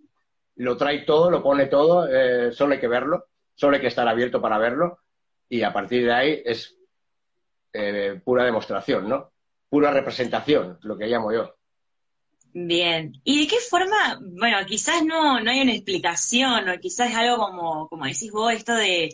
lo 0.57 0.77
trae 0.77 1.01
todo, 1.01 1.31
lo 1.31 1.43
pone 1.43 1.67
todo, 1.67 2.09
eh, 2.09 2.53
solo 2.53 2.75
hay 2.75 2.81
que 2.81 2.89
verlo, 2.89 3.27
solo 3.55 3.77
hay 3.77 3.81
que 3.81 3.89
estar 3.89 4.07
abierto 4.09 4.41
para 4.41 4.59
verlo 4.59 4.99
y 5.49 5.63
a 5.63 5.73
partir 5.73 6.05
de 6.05 6.13
ahí 6.13 6.43
es 6.45 6.77
eh, 7.73 8.21
pura 8.25 8.45
demostración, 8.45 9.09
¿no? 9.09 9.33
Pura 9.69 9.91
representación, 9.91 10.79
lo 10.83 10.97
que 10.97 11.07
llamo 11.07 11.33
yo. 11.33 11.55
Bien. 12.53 13.13
¿Y 13.25 13.41
de 13.41 13.47
qué 13.49 13.57
forma? 13.59 14.21
Bueno, 14.21 14.59
quizás 14.65 15.05
no, 15.05 15.41
no 15.41 15.51
hay 15.51 15.61
una 15.61 15.73
explicación, 15.73 16.69
o 16.69 16.79
quizás 16.79 17.11
es 17.11 17.17
algo 17.17 17.45
como, 17.45 17.89
como 17.89 18.05
decís 18.05 18.31
vos, 18.31 18.53
esto 18.53 18.75
de, 18.75 19.11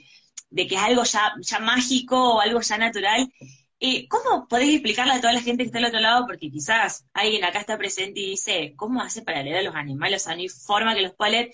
que 0.55 0.75
es 0.75 0.83
algo 0.83 1.05
ya, 1.05 1.33
ya 1.41 1.59
mágico 1.59 2.35
o 2.35 2.41
algo 2.41 2.61
ya 2.61 2.77
natural. 2.77 3.33
Eh, 3.81 4.07
¿Cómo 4.09 4.47
podés 4.47 4.69
explicarle 4.69 5.15
a 5.15 5.21
toda 5.21 5.33
la 5.33 5.41
gente 5.41 5.63
que 5.63 5.69
está 5.69 5.79
al 5.79 5.87
otro 5.87 6.01
lado? 6.01 6.27
Porque 6.27 6.51
quizás 6.51 7.07
alguien 7.15 7.45
acá 7.45 7.61
está 7.61 7.79
presente 7.79 8.21
y 8.21 8.31
dice, 8.31 8.75
¿cómo 8.77 9.01
hace 9.01 9.23
para 9.23 9.43
leer 9.43 9.57
a 9.57 9.63
los 9.63 9.75
animales? 9.75 10.23
O 10.23 10.25
sea, 10.27 10.37
no 10.37 10.43
forma 10.49 10.95
que 10.95 11.03
los 11.03 11.15
pueda 11.15 11.31
leer. 11.31 11.51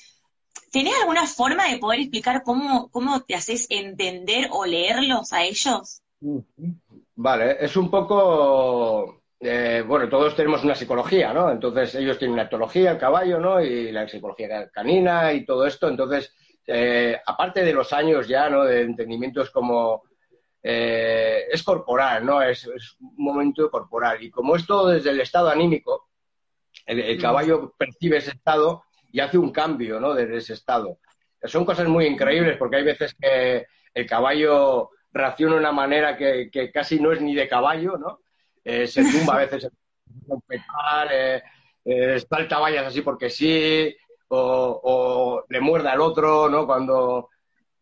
¿Tenés 0.73 0.95
alguna 1.01 1.27
forma 1.27 1.69
de 1.69 1.79
poder 1.79 2.01
explicar 2.01 2.43
cómo, 2.43 2.91
cómo 2.91 3.23
te 3.23 3.35
haces 3.35 3.67
entender 3.71 4.49
o 4.51 4.67
leerlos 4.67 5.33
a 5.33 5.45
ellos? 5.45 6.03
Vale, 7.15 7.57
es 7.61 7.77
un 7.77 7.91
poco 7.91 9.23
eh, 9.39 9.85
bueno, 9.87 10.09
todos 10.09 10.35
tenemos 10.35 10.65
una 10.65 10.75
psicología, 10.75 11.33
¿no? 11.33 11.51
Entonces 11.51 11.95
ellos 11.95 12.19
tienen 12.19 12.35
una 12.35 12.45
etología, 12.45 12.93
el 12.93 12.99
caballo, 12.99 13.39
¿no? 13.39 13.61
Y 13.61 13.93
la 13.93 14.09
psicología 14.09 14.69
canina 14.71 15.33
y 15.33 15.45
todo 15.45 15.67
esto. 15.67 15.89
Entonces, 15.89 16.35
eh, 16.67 17.17
aparte 17.25 17.63
de 17.63 17.73
los 17.73 17.93
años 17.93 18.27
ya, 18.27 18.49
¿no? 18.49 18.65
De 18.65 18.83
entendimiento 18.83 19.43
es 19.43 19.51
como... 19.51 20.03
Eh, 20.69 21.47
es 21.53 21.63
corporal, 21.63 22.27
¿no? 22.27 22.43
Es, 22.43 22.67
un 22.67 23.15
momento 23.19 23.71
corporal. 23.71 24.21
Y 24.21 24.31
como 24.31 24.57
es 24.57 24.67
todo 24.67 24.89
desde 24.89 25.11
el 25.11 25.21
estado 25.21 25.49
anímico, 25.49 26.09
el, 26.85 27.21
caballo 27.21 27.73
percibe 27.79 28.17
ese 28.17 28.31
estado 28.31 28.83
y 29.13 29.21
hace 29.21 29.39
un 29.39 29.53
cambio, 29.53 30.01
¿no? 30.01 30.13
Desde 30.13 30.39
ese 30.39 30.55
estado. 30.55 30.99
Son 31.45 31.65
cosas 31.65 31.87
muy 31.87 32.07
increíbles 32.07 32.57
porque 32.57 32.77
hay 32.77 32.83
veces 32.83 33.15
que 33.15 33.67
el 33.95 34.07
caballo 34.07 34.91
reacciona 35.13 35.55
de 35.55 35.61
una 35.61 35.73
manera 35.73 36.17
que, 36.17 36.51
casi 36.75 36.99
no 36.99 37.13
es 37.13 37.21
ni 37.21 37.33
de 37.33 37.47
caballo, 37.47 37.97
¿no? 37.97 38.23
Eh, 38.65 38.89
se 38.89 39.05
tumba 39.05 39.35
a 39.35 39.39
veces 39.39 39.69
un 40.27 40.41
petal, 40.41 41.09
eh, 41.13 41.43
eh, 41.85 42.21
salta 42.29 42.59
vallas 42.59 42.87
así 42.87 43.03
porque 43.03 43.31
sí, 43.31 43.97
o, 44.31 45.45
le 45.49 45.61
muerde 45.61 45.91
al 45.91 46.01
otro, 46.01 46.49
¿no? 46.49 46.67
Cuando, 46.67 47.31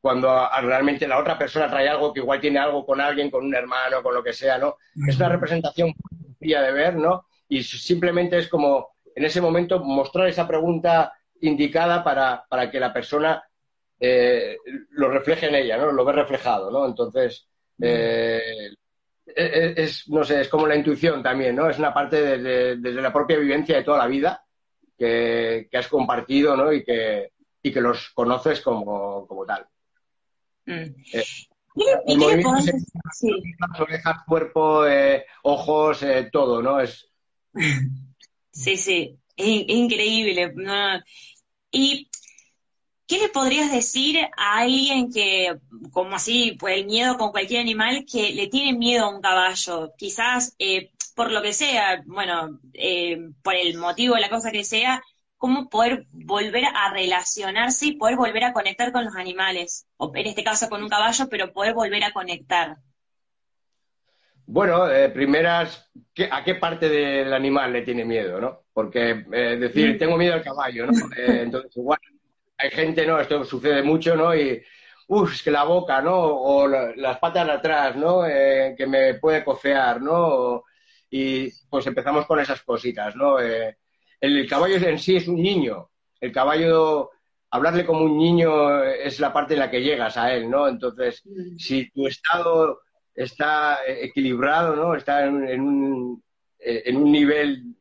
cuando 0.05 0.47
realmente 0.61 1.09
la 1.09 1.19
otra 1.19 1.39
persona 1.39 1.67
trae 1.67 1.89
algo 1.89 2.13
que 2.13 2.21
igual 2.21 2.39
tiene 2.39 2.59
algo 2.59 2.85
con 2.85 3.01
alguien, 3.01 3.31
con 3.31 3.43
un 3.43 3.55
hermano, 3.55 4.03
con 4.03 4.15
lo 4.15 4.23
que 4.23 4.35
sea, 4.35 4.59
¿no? 4.59 4.77
Es 5.09 5.17
una 5.17 5.31
representación 5.31 5.95
sencilla 6.29 6.61
de 6.61 6.73
ver, 6.73 6.97
¿no? 6.97 7.25
Y 7.49 7.63
simplemente 7.63 8.37
es 8.37 8.49
como 8.49 8.97
en 9.15 9.25
ese 9.25 9.41
momento 9.41 9.83
mostrar 9.83 10.29
esa 10.29 10.47
pregunta 10.47 11.15
indicada 11.41 12.05
para, 12.05 12.45
para 12.51 12.71
que 12.71 12.79
la 12.81 12.93
persona 12.93 13.43
eh, 13.99 14.59
lo 14.91 15.09
refleje 15.09 15.47
en 15.47 15.55
ella, 15.55 15.79
¿no? 15.79 15.91
Lo 15.91 16.05
ve 16.05 16.13
reflejado, 16.13 16.71
¿no? 16.71 16.85
Entonces, 16.85 17.49
eh, 17.81 18.75
es, 19.25 20.07
no 20.11 20.23
sé, 20.23 20.43
es 20.43 20.51
como 20.51 20.67
la 20.67 20.77
intuición 20.77 21.23
también, 21.23 21.57
¿no? 21.57 21.71
Es 21.71 21.79
una 21.79 21.95
parte 21.95 22.37
desde, 22.37 22.93
la 22.93 23.11
propia 23.11 23.39
vivencia 23.39 23.79
de 23.79 23.85
toda 23.85 23.97
la 23.97 24.07
vida 24.07 24.45
que, 24.99 25.67
has 25.73 25.89
compartido, 25.89 26.55
¿no? 26.59 26.75
Y 26.75 26.85
que, 26.85 27.31
y 27.63 27.73
que 27.73 27.81
los 27.81 28.11
conoces 28.11 28.61
como, 28.61 29.27
como 29.27 29.47
tal. 29.47 29.67
Mm. 30.67 30.95
Eh, 31.13 31.25
¿Y 32.07 32.19
qué 32.19 32.45
orejas, 33.81 34.17
cuerpo, 34.27 34.85
ojos, 35.43 36.05
todo, 36.33 36.63
¿no? 36.63 36.81
Es... 36.81 37.09
Sí, 38.53 38.77
sí, 38.77 39.19
es, 39.37 39.65
increíble. 39.67 40.55
Y 41.73 42.09
¿Qué 43.07 43.19
le 43.19 43.29
podrías 43.29 43.71
decir 43.71 44.19
a 44.37 44.59
alguien 44.59 45.13
que, 45.13 45.59
como 45.93 46.17
así, 46.17 46.57
pues 46.59 46.79
el 46.79 46.87
miedo 46.87 47.19
con 47.19 47.33
cualquier 47.33 47.61
animal, 47.61 48.07
que 48.11 48.33
le 48.33 48.47
tiene 48.47 48.79
miedo 48.79 49.05
a 49.05 49.15
un 49.15 49.21
caballo? 49.21 49.93
Quizás 49.99 50.55
eh, 50.59 50.91
por 51.15 51.31
lo 51.31 51.43
que 51.43 51.53
sea, 51.53 52.03
bueno, 52.07 52.61
eh, 52.73 53.19
por 53.43 53.55
el 53.57 53.77
motivo, 53.77 54.17
la 54.17 54.31
cosa 54.31 54.51
que 54.51 54.65
sea, 54.65 55.03
cómo 55.45 55.69
poder 55.69 56.07
volver 56.11 56.65
a 56.65 56.91
relacionarse 56.91 57.85
y 57.85 57.97
poder 57.99 58.17
volver 58.17 58.45
a 58.45 58.55
conectar 58.55 58.91
con 58.93 59.05
los 59.05 59.15
animales, 59.15 59.87
o 59.99 60.11
en 60.15 60.29
este 60.29 60.43
caso 60.43 60.71
con 60.71 60.83
un 60.83 60.89
caballo, 60.89 61.29
pero 61.29 61.53
poder 61.53 61.75
volver 61.75 62.03
a 62.03 62.13
conectar. 62.13 62.79
Bueno, 64.47 64.91
eh, 64.91 65.11
primeras, 65.11 65.91
¿a 66.31 66.43
qué 66.43 66.55
parte 66.55 66.89
del 66.89 67.31
animal 67.35 67.75
le 67.75 67.83
tiene 67.83 68.07
miedo, 68.07 68.41
no? 68.41 68.63
Porque 68.73 69.17
decir, 69.59 69.97
mm. 69.97 69.99
tengo 69.99 70.17
miedo 70.17 70.33
al 70.33 70.43
caballo, 70.43 70.87
¿no? 70.87 70.93
entonces, 71.15 71.77
igual 71.77 71.99
hay 72.57 72.71
gente, 72.71 73.07
¿no? 73.07 73.21
Esto 73.21 73.45
sucede 73.45 73.83
mucho, 73.83 74.17
¿no? 74.17 74.35
Y, 74.35 74.63
uff, 75.09 75.35
es 75.35 75.43
que 75.43 75.51
la 75.51 75.65
boca, 75.65 76.01
¿no? 76.01 76.17
O 76.17 76.67
las 76.67 77.19
patas 77.19 77.47
atrás, 77.51 77.97
¿no? 77.97 78.25
Eh, 78.25 78.75
que 78.79 78.87
me 78.87 79.13
puede 79.17 79.45
cofear, 79.45 80.01
¿no? 80.01 80.65
y 81.11 81.49
pues 81.69 81.87
empezamos 81.87 82.27
con 82.27 82.41
esas 82.41 82.63
cositas, 82.63 83.15
¿no? 83.15 83.39
Eh, 83.39 83.77
el 84.25 84.49
caballo 84.49 84.77
en 84.77 84.99
sí 84.99 85.17
es 85.17 85.29
un 85.29 85.43
niño. 85.43 85.91
El 86.21 86.33
caballo, 86.33 87.11
hablarle 87.51 87.85
como 87.85 88.05
un 88.05 88.19
niño 88.19 88.83
es 88.83 89.21
la 89.21 89.33
parte 89.33 89.55
en 89.55 89.61
la 89.61 89.71
que 89.71 89.83
llegas 89.83 90.17
a 90.17 90.33
él, 90.35 90.51
¿no? 90.51 90.69
Entonces, 90.69 91.23
mm. 91.25 91.57
si 91.59 91.91
tu 91.91 92.07
estado 92.07 92.81
está 93.15 93.79
equilibrado, 93.87 94.75
¿no? 94.77 94.95
Está 94.95 95.27
en, 95.27 95.61
un, 95.61 96.23
en 96.59 96.97
un 96.97 97.13
nivel 97.13 97.75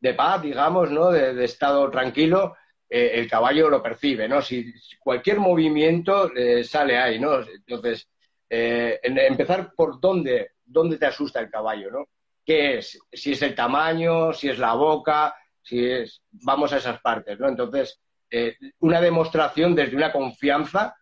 de 0.00 0.14
paz, 0.14 0.42
digamos, 0.42 0.90
¿no? 0.90 1.10
de 1.10 1.44
estado 1.44 1.88
tranquilo, 1.90 2.56
eh, 2.94 3.18
el 3.20 3.26
caballo 3.26 3.70
lo 3.70 3.82
percibe, 3.82 4.28
¿no? 4.28 4.42
Si, 4.42 4.70
cualquier 5.00 5.38
movimiento 5.38 6.30
eh, 6.36 6.62
sale 6.62 6.98
ahí, 6.98 7.18
¿no? 7.18 7.40
Entonces, 7.40 8.06
eh, 8.50 9.00
empezar 9.02 9.72
por 9.74 9.98
dónde, 9.98 10.50
dónde 10.62 10.98
te 10.98 11.06
asusta 11.06 11.40
el 11.40 11.48
caballo, 11.48 11.90
¿no? 11.90 12.08
¿Qué 12.44 12.76
es? 12.76 12.98
Si 13.10 13.32
es 13.32 13.40
el 13.40 13.54
tamaño, 13.54 14.34
si 14.34 14.50
es 14.50 14.58
la 14.58 14.74
boca, 14.74 15.34
si 15.62 15.84
es... 15.84 16.22
Vamos 16.30 16.72
a 16.72 16.78
esas 16.78 17.00
partes, 17.00 17.38
¿no? 17.38 17.48
Entonces, 17.48 18.00
una 18.80 19.00
demostración 19.00 19.74
desde 19.74 19.96
una 19.96 20.10
confianza, 20.10 20.96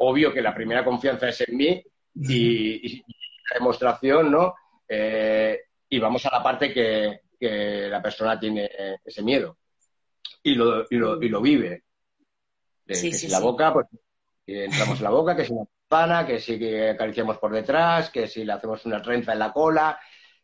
obvio 0.00 0.32
que 0.32 0.42
la 0.42 0.54
primera 0.54 0.84
confianza 0.84 1.28
es 1.28 1.40
en 1.48 1.56
mí 1.56 1.82
y, 2.14 2.98
la 2.98 3.58
demostración, 3.58 4.30
¿no? 4.30 4.54
y 4.88 5.98
vamos 5.98 6.26
a 6.26 6.30
la 6.30 6.42
parte 6.42 6.72
que 6.72 7.88
la 7.88 8.02
persona 8.02 8.38
tiene 8.38 8.70
ese 9.02 9.22
miedo 9.22 9.56
y 10.42 10.54
lo, 10.54 10.84
y 10.88 10.96
lo, 10.96 11.22
y 11.22 11.28
lo 11.28 11.40
vive. 11.40 11.84
que 12.86 12.94
si 12.94 13.28
la 13.28 13.40
boca, 13.40 13.72
pues 13.72 13.86
entramos 14.46 14.98
en 14.98 15.04
la 15.04 15.10
boca, 15.10 15.36
que 15.36 15.44
si 15.44 15.52
una 15.52 15.64
pana, 15.88 16.26
que 16.26 16.40
si 16.40 16.54
acariciamos 16.76 17.38
por 17.38 17.52
detrás, 17.52 18.10
que 18.10 18.26
si 18.26 18.44
le 18.44 18.52
hacemos 18.52 18.84
una 18.86 19.00
trenza 19.00 19.32
en 19.32 19.38
la 19.38 19.52
cola, 19.52 19.98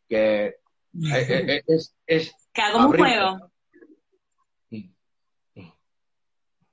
que 0.09 0.47
eh, 0.47 0.55
eh, 0.95 1.45
eh, 1.49 1.63
es, 1.67 1.95
es 2.07 2.35
que 2.59 2.63
hago 2.63 2.89
un 2.89 2.97
juego. 2.97 3.51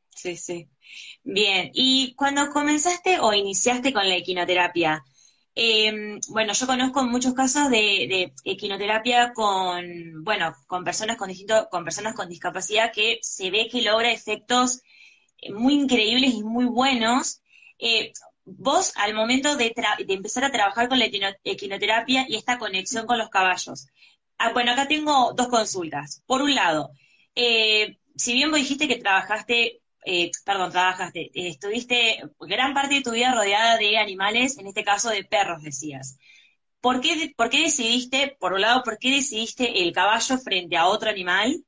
Sí, 0.09 0.35
sí. 0.35 0.67
Bien, 1.23 1.69
y 1.73 2.15
cuando 2.15 2.49
comenzaste 2.49 3.19
o 3.19 3.31
iniciaste 3.33 3.93
con 3.93 4.09
la 4.09 4.15
equinoterapia, 4.15 5.03
eh, 5.53 6.19
bueno, 6.29 6.53
yo 6.53 6.65
conozco 6.65 7.03
muchos 7.03 7.35
casos 7.35 7.69
de, 7.69 8.33
equinoterapia 8.43 9.31
con, 9.33 10.23
bueno, 10.23 10.55
con 10.65 10.83
personas 10.83 11.17
con 11.17 11.29
distinto, 11.29 11.67
con 11.69 11.83
personas 11.83 12.15
con 12.15 12.29
discapacidad 12.29 12.91
que 12.91 13.19
se 13.21 13.51
ve 13.51 13.67
que 13.71 13.83
logra 13.83 14.11
efectos 14.11 14.81
eh, 15.37 15.53
muy 15.53 15.75
increíbles 15.75 16.33
y 16.33 16.43
muy 16.43 16.65
buenos. 16.65 17.43
Eh, 17.77 18.11
vos, 18.43 18.93
al 18.95 19.13
momento 19.13 19.55
de, 19.55 19.71
empezar 20.07 20.45
a 20.45 20.51
trabajar 20.51 20.89
con 20.89 20.97
la 20.97 21.05
equinoterapia 21.43 22.25
y 22.27 22.37
esta 22.37 22.57
conexión 22.57 23.05
con 23.05 23.19
los 23.19 23.29
caballos, 23.29 23.87
ah, 24.37 24.53
bueno, 24.53 24.71
acá 24.71 24.87
tengo 24.87 25.33
dos 25.33 25.47
consultas. 25.47 26.23
Por 26.25 26.41
un 26.41 26.55
lado, 26.55 26.91
eh, 27.35 27.97
si 28.15 28.33
bien 28.33 28.51
vos 28.51 28.59
dijiste 28.59 28.87
que 28.87 28.97
trabajaste 28.97 29.81
eh, 30.05 30.31
perdón, 30.45 30.71
trabajaste, 30.71 31.31
eh, 31.33 31.49
estuviste 31.49 32.21
gran 32.39 32.73
parte 32.73 32.95
de 32.95 33.01
tu 33.01 33.11
vida 33.11 33.33
rodeada 33.33 33.77
de 33.77 33.97
animales, 33.97 34.57
en 34.57 34.67
este 34.67 34.83
caso 34.83 35.09
de 35.09 35.23
perros, 35.23 35.63
decías. 35.63 36.17
¿Por 36.79 37.01
qué, 37.01 37.33
¿Por 37.35 37.49
qué 37.49 37.61
decidiste, 37.61 38.37
por 38.39 38.53
un 38.53 38.61
lado, 38.61 38.83
por 38.83 38.99
qué 38.99 39.09
decidiste 39.11 39.83
el 39.83 39.93
caballo 39.93 40.37
frente 40.37 40.77
a 40.77 40.87
otro 40.87 41.09
animal? 41.09 41.65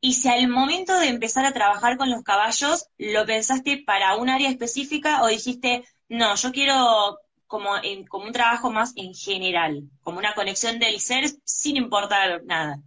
Y 0.00 0.14
si 0.14 0.28
al 0.28 0.48
momento 0.48 0.98
de 0.98 1.08
empezar 1.08 1.44
a 1.46 1.52
trabajar 1.52 1.96
con 1.96 2.10
los 2.10 2.22
caballos, 2.24 2.86
¿lo 2.98 3.26
pensaste 3.26 3.84
para 3.86 4.16
un 4.16 4.28
área 4.28 4.50
específica 4.50 5.22
o 5.22 5.28
dijiste, 5.28 5.84
no, 6.08 6.34
yo 6.36 6.52
quiero 6.52 7.18
como, 7.48 7.70
en, 7.82 8.06
como 8.06 8.26
un 8.26 8.32
trabajo 8.32 8.70
más 8.70 8.92
en 8.96 9.14
general, 9.14 9.82
como 10.02 10.18
una 10.18 10.34
conexión 10.34 10.78
del 10.78 11.00
ser 11.00 11.24
sin 11.44 11.76
importar 11.76 12.44
nada? 12.44 12.78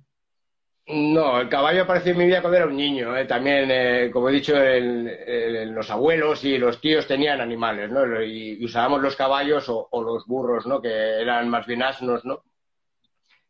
No, 0.87 1.39
el 1.39 1.47
caballo 1.47 1.83
apareció 1.83 2.11
en 2.11 2.17
mi 2.17 2.25
vida 2.25 2.41
cuando 2.41 2.57
era 2.57 2.67
un 2.67 2.75
niño. 2.75 3.15
¿eh? 3.15 3.25
También, 3.25 3.69
eh, 3.71 4.09
como 4.11 4.29
he 4.29 4.33
dicho, 4.33 4.53
los 4.55 5.89
abuelos 5.89 6.43
y 6.43 6.57
los 6.57 6.81
tíos 6.81 7.07
tenían 7.07 7.39
animales, 7.39 7.89
¿no? 7.89 8.21
Y, 8.21 8.63
usábamos 8.63 9.01
los 9.01 9.15
caballos 9.15 9.65
o, 9.67 10.03
los 10.03 10.25
burros, 10.25 10.65
¿no? 10.65 10.81
Que 10.81 10.89
eran 10.89 11.47
más 11.49 11.65
bien 11.65 11.83
asnos, 11.83 12.25
¿no? 12.25 12.43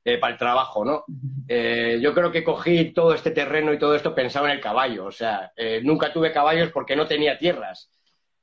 Eh, 0.03 0.17
para 0.17 0.33
el 0.33 0.39
trabajo, 0.39 0.83
¿no? 0.83 1.05
yo 1.47 2.13
creo 2.13 2.31
que 2.31 2.43
cogí 2.43 2.91
todo 2.91 3.13
este 3.13 3.29
terreno 3.29 3.71
y 3.71 3.77
todo 3.77 3.93
esto 3.93 4.15
pensaba 4.15 4.49
en 4.49 4.55
el 4.55 4.61
caballo. 4.61 5.05
O 5.05 5.11
sea, 5.11 5.51
nunca 5.83 6.11
tuve 6.11 6.31
caballos 6.31 6.71
porque 6.71 6.95
no 6.95 7.05
tenía 7.05 7.37
tierras. 7.37 7.89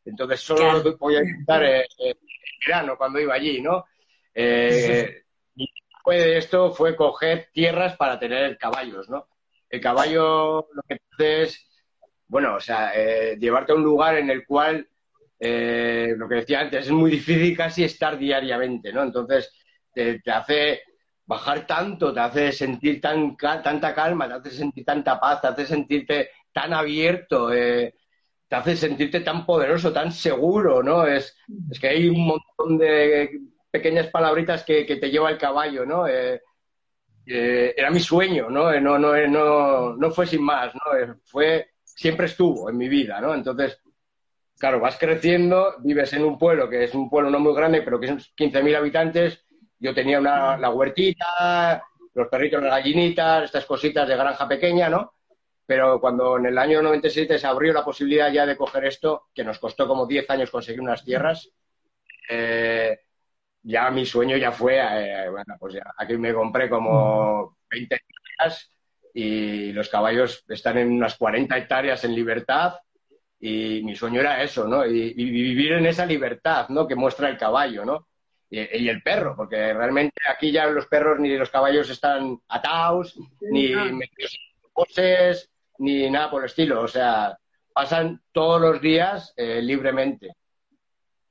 Entonces 0.05 0.41
solo 0.41 0.83
lo 0.83 0.97
podía 0.97 1.21
en 1.21 1.45
verano 2.65 2.97
cuando 2.97 3.21
iba 3.21 3.35
allí, 3.35 3.61
¿no? 3.61 3.85
de 6.17 6.39
esto 6.39 6.73
fue 6.73 6.97
coger 6.97 7.49
tierras 7.53 7.97
para 7.97 8.19
tener 8.19 8.57
caballos, 8.57 9.09
¿no? 9.09 9.29
El 9.69 9.81
caballo 9.81 10.69
lo 10.73 10.83
que 10.89 10.99
hace 11.13 11.43
es, 11.43 11.69
bueno, 12.27 12.55
o 12.55 12.61
sea, 12.61 12.93
eh, 12.95 13.37
llevarte 13.39 13.73
a 13.73 13.75
un 13.75 13.83
lugar 13.83 14.17
en 14.17 14.31
el 14.31 14.47
cual, 14.47 14.89
eh, 15.39 16.15
lo 16.17 16.29
que 16.29 16.37
decía 16.37 16.61
antes, 16.61 16.87
es 16.87 16.93
muy 16.93 17.11
difícil 17.11 17.57
casi 17.57 17.85
estar 17.85 18.19
diariamente, 18.19 18.93
¿no? 18.93 19.03
Entonces, 19.03 19.53
te, 19.93 20.21
hace 20.31 20.83
bajar 21.27 21.67
tanto, 21.67 22.13
te 22.13 22.21
hace 22.21 22.53
sentir 22.53 23.01
tan, 23.01 23.37
tanta 23.37 23.95
calma, 23.95 24.27
te 24.29 24.35
hace 24.35 24.51
sentir 24.51 24.85
tanta 24.85 25.21
paz, 25.21 25.43
te 25.43 25.49
hace 25.49 25.67
sentirte 25.67 26.31
tan 26.53 26.73
abierto, 26.73 27.53
eh, 27.53 27.95
te 28.49 28.57
hace 28.57 28.77
sentirte 28.77 29.21
tan 29.21 29.45
poderoso, 29.45 29.93
tan 29.93 30.11
seguro, 30.11 30.83
¿no? 30.83 31.07
Es, 31.07 31.37
es 31.71 31.79
que 31.79 31.89
hay 31.89 32.09
un 32.09 32.27
montón 32.27 32.79
de 32.79 33.41
pequeñas 33.71 34.09
palabritas 34.09 34.65
que, 34.65 34.85
te 34.85 35.11
lleva 35.11 35.31
el 35.31 35.39
caballo, 35.39 35.85
¿no? 35.85 36.07
Eh, 36.07 36.41
eh, 37.27 37.75
era 37.77 37.91
mi 37.91 38.01
sueño, 38.01 38.49
¿no? 38.49 38.73
Eh, 38.73 38.81
no, 38.81 38.99
no, 38.99 39.15
no, 39.27 39.95
no 39.95 40.11
fue 40.11 40.27
sin 40.27 40.43
más, 40.43 40.75
¿no? 40.75 41.17
fue, 41.25 41.73
siempre 41.85 42.27
estuvo 42.27 42.71
en 42.71 42.79
mi 42.79 42.89
vida, 42.89 43.21
¿no? 43.21 43.35
Entonces, 43.35 43.79
claro, 44.59 44.81
vas 44.81 44.97
creciendo, 44.99 45.75
vives 45.81 46.15
en 46.15 46.25
un 46.25 46.39
pueblo 46.39 46.71
que 46.71 46.85
es 46.85 46.95
un 46.95 47.11
pueblo 47.11 47.31
no 47.31 47.41
muy 47.41 47.55
grande, 47.55 47.83
pero 47.83 48.01
que 48.01 48.09
son 48.09 48.19
15.000 48.19 48.77
habitantes. 48.77 49.45
Yo 49.79 49.95
tenía 49.95 50.19
una, 50.19 50.57
la 50.57 50.71
huertita, 50.71 51.83
los 52.15 52.29
perritos, 52.29 52.63
las 52.63 52.71
gallinitas, 52.71 53.45
estas 53.45 53.67
cositas 53.67 54.09
de 54.09 54.17
granja 54.17 54.49
pequeña, 54.49 54.89
¿no? 54.89 55.18
Pero 55.69 56.01
cuando 56.01 56.39
en 56.39 56.47
el 56.47 56.57
año 56.57 56.81
97 56.81 57.39
se 57.39 57.47
abrió 57.47 57.75
la 57.75 57.85
posibilidad 57.85 58.33
ya 58.33 58.47
de 58.47 58.57
coger 58.57 58.87
esto, 58.87 59.27
que 59.35 59.45
nos 59.45 59.59
costó 59.59 59.87
como 59.87 60.07
10 60.07 60.31
años 60.31 60.51
conseguir 60.51 60.81
unas 60.81 61.05
tierras, 61.05 61.51
eh, 62.31 63.01
ya 63.65 63.91
mi 63.91 64.07
sueño 64.07 64.39
ya 64.39 64.51
fue, 64.51 64.79
eh, 64.79 65.29
bueno, 65.29 65.57
pues 65.61 65.75
ya 65.75 65.83
aquí 65.99 66.17
me 66.17 66.33
compré 66.33 66.71
como 66.71 67.59
20 67.71 67.97
hectáreas 67.97 68.73
y 69.13 69.71
los 69.73 69.91
caballos 69.91 70.43
están 70.49 70.79
en 70.79 70.91
unas 70.91 71.19
40 71.19 71.59
hectáreas 71.59 72.03
en 72.03 72.15
libertad 72.15 72.77
y 73.39 73.83
mi 73.83 73.95
sueño 73.95 74.21
era 74.21 74.43
eso, 74.43 74.67
¿no? 74.67 74.87
Y, 74.87 75.13
vivir 75.13 75.73
en 75.73 75.85
esa 75.85 76.07
libertad, 76.07 76.71
¿no? 76.71 76.89
Que 76.89 76.95
muestra 76.95 77.29
el 77.29 77.37
caballo, 77.37 77.85
¿no? 77.85 78.09
Y, 78.49 78.89
el 78.89 79.03
perro, 79.03 79.37
porque 79.37 79.75
realmente 79.75 80.19
aquí 80.35 80.51
ya 80.51 80.67
los 80.67 80.87
perros 80.87 81.21
ni 81.21 81.37
los 81.37 81.51
caballos 81.51 81.91
están 81.91 82.41
atados, 82.49 83.19
ni 83.43 83.75
metidos 83.93 84.33
en 84.33 84.71
poses, 84.73 85.51
ni 85.79 86.11
nada 86.11 86.31
por 86.31 86.43
el 86.43 86.47
estilo. 86.47 86.83
O 86.83 86.89
sea, 86.89 87.39
pasan 87.73 88.23
todos 88.33 88.61
los 88.61 88.81
días 88.81 89.33
eh, 89.37 89.63
libremente. 89.63 90.35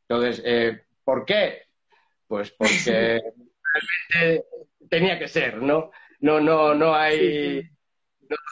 Entonces, 0.08 0.42
eh, 0.46 0.82
¿por 1.04 1.25
qué? 1.25 1.63
Pues 2.27 2.51
porque 2.51 3.22
realmente 4.13 4.46
tenía 4.89 5.20
que 5.20 5.27
ser, 5.27 5.62
¿no? 5.62 5.92
No, 6.20 6.39
no, 6.39 6.74
no 6.74 6.96
hay. 6.96 7.70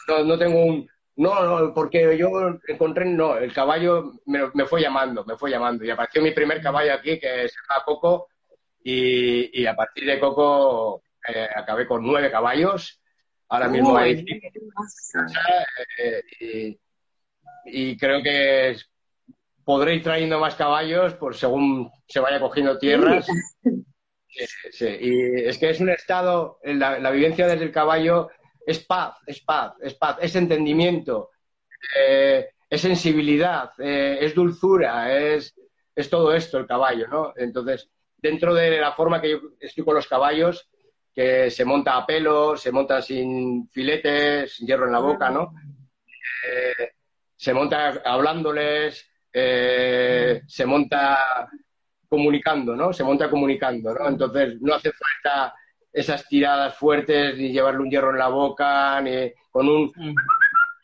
No, 0.08 0.24
no, 0.24 0.38
tengo 0.38 0.64
un. 0.64 0.88
No, 1.16 1.42
no, 1.42 1.74
porque 1.74 2.16
yo 2.16 2.28
encontré. 2.68 3.06
No, 3.06 3.36
el 3.38 3.52
caballo 3.52 4.12
me, 4.26 4.66
fue 4.66 4.82
llamando, 4.82 5.24
me 5.24 5.36
fue 5.36 5.50
llamando. 5.50 5.84
Y 5.84 5.90
apareció 5.90 6.22
mi 6.22 6.32
primer 6.32 6.60
caballo 6.62 6.94
aquí, 6.94 7.18
que 7.18 7.48
se 7.48 7.54
llama 7.68 7.84
Coco. 7.84 8.28
Y, 8.82 9.62
y 9.62 9.66
a 9.66 9.74
partir 9.74 10.06
de 10.06 10.20
Coco 10.20 11.02
eh, 11.26 11.48
acabé 11.56 11.86
con 11.86 12.04
nueve 12.04 12.30
caballos 12.30 13.00
Ahora 13.48 13.68
mismo 13.68 13.96
hay 13.96 14.24
eh, 15.98 16.78
y, 17.64 17.96
creo 17.96 18.22
que 18.22 18.76
podré 19.64 19.96
ir 19.96 20.02
trayendo 20.02 20.40
más 20.40 20.54
caballos 20.54 21.14
por 21.14 21.36
según 21.36 21.90
se 22.08 22.20
vaya 22.20 22.40
cogiendo 22.40 22.78
tierras. 22.78 23.26
Y 24.78 25.46
es 25.46 25.56
que 25.56 25.70
es 25.70 25.80
un 25.80 25.88
estado, 25.88 26.58
la, 26.62 27.10
vivencia 27.10 27.46
desde 27.46 27.64
el 27.64 27.72
caballo 27.72 28.28
es 28.66 28.80
paz, 28.80 29.16
es 29.26 29.40
paz, 29.40 29.72
es 29.80 29.94
paz, 29.94 30.18
es 30.20 30.36
entendimiento, 30.36 31.30
eh, 31.98 32.50
es 32.68 32.80
sensibilidad, 32.82 33.70
eh, 33.78 34.18
es 34.20 34.34
dulzura, 34.34 35.16
es, 35.16 35.54
es 35.94 36.10
todo 36.10 36.34
esto 36.34 36.58
el 36.58 36.66
caballo, 36.66 37.08
¿no? 37.08 37.32
Entonces, 37.34 37.88
dentro 38.18 38.52
de 38.52 38.78
la 38.78 38.92
forma 38.92 39.22
que 39.22 39.30
yo 39.30 39.38
estoy 39.58 39.84
con 39.84 39.94
los 39.94 40.06
caballos, 40.06 40.68
que 41.16 41.50
se 41.50 41.64
monta 41.64 41.96
a 41.96 42.04
pelo, 42.04 42.58
se 42.58 42.70
monta 42.70 43.00
sin 43.00 43.70
filetes, 43.70 44.54
sin 44.54 44.66
hierro 44.66 44.84
en 44.84 44.92
la 44.92 44.98
boca, 44.98 45.30
¿no? 45.30 45.54
Eh, 46.46 46.90
se 47.34 47.54
monta 47.54 48.02
hablándoles, 48.04 49.10
eh, 49.32 50.42
se 50.46 50.66
monta 50.66 51.48
comunicando, 52.06 52.76
¿no? 52.76 52.92
Se 52.92 53.02
monta 53.02 53.30
comunicando, 53.30 53.94
¿no? 53.94 54.06
Entonces 54.06 54.60
no 54.60 54.74
hace 54.74 54.92
falta 54.92 55.54
esas 55.90 56.28
tiradas 56.28 56.76
fuertes, 56.76 57.38
ni 57.38 57.50
llevarle 57.50 57.80
un 57.80 57.90
hierro 57.90 58.10
en 58.10 58.18
la 58.18 58.28
boca, 58.28 59.00
ni 59.00 59.32
con 59.50 59.70
un... 59.70 59.90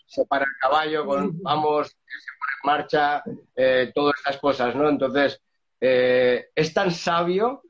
Se 0.07 0.25
para 0.25 0.47
el 0.47 0.51
caballo, 0.59 1.05
con 1.05 1.43
vamos, 1.43 1.89
se 1.89 2.33
pone 2.39 2.53
en 2.55 2.67
marcha, 2.67 3.23
eh, 3.55 3.93
todas 3.95 4.17
estas 4.17 4.39
cosas, 4.39 4.75
¿no? 4.75 4.89
Entonces, 4.89 5.43
es 5.79 6.73
tan 6.73 6.91
sabio 6.91 7.63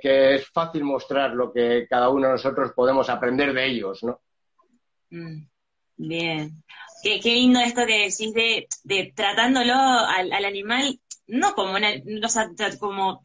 que, 0.00 0.34
es 0.34 0.48
fácil 0.48 0.84
mostrar 0.84 1.30
lo 1.30 1.52
que 1.52 1.86
cada 1.88 2.10
uno 2.10 2.26
de 2.26 2.32
nosotros 2.34 2.72
podemos 2.74 3.08
aprender 3.08 3.52
de 3.52 3.66
ellos, 3.66 4.02
¿no? 4.02 4.20
Mm, 5.10 5.46
bien. 5.96 6.62
Qué, 7.02 7.20
lindo 7.24 7.60
esto 7.60 7.86
que 7.86 8.10
decís 8.10 8.32
de, 8.34 8.68
de 8.84 9.12
tratándolo 9.14 9.74
al, 9.74 10.44
animal, 10.44 11.00
no 11.26 11.54
como, 11.54 11.74
una, 11.74 11.88
como... 12.78 13.22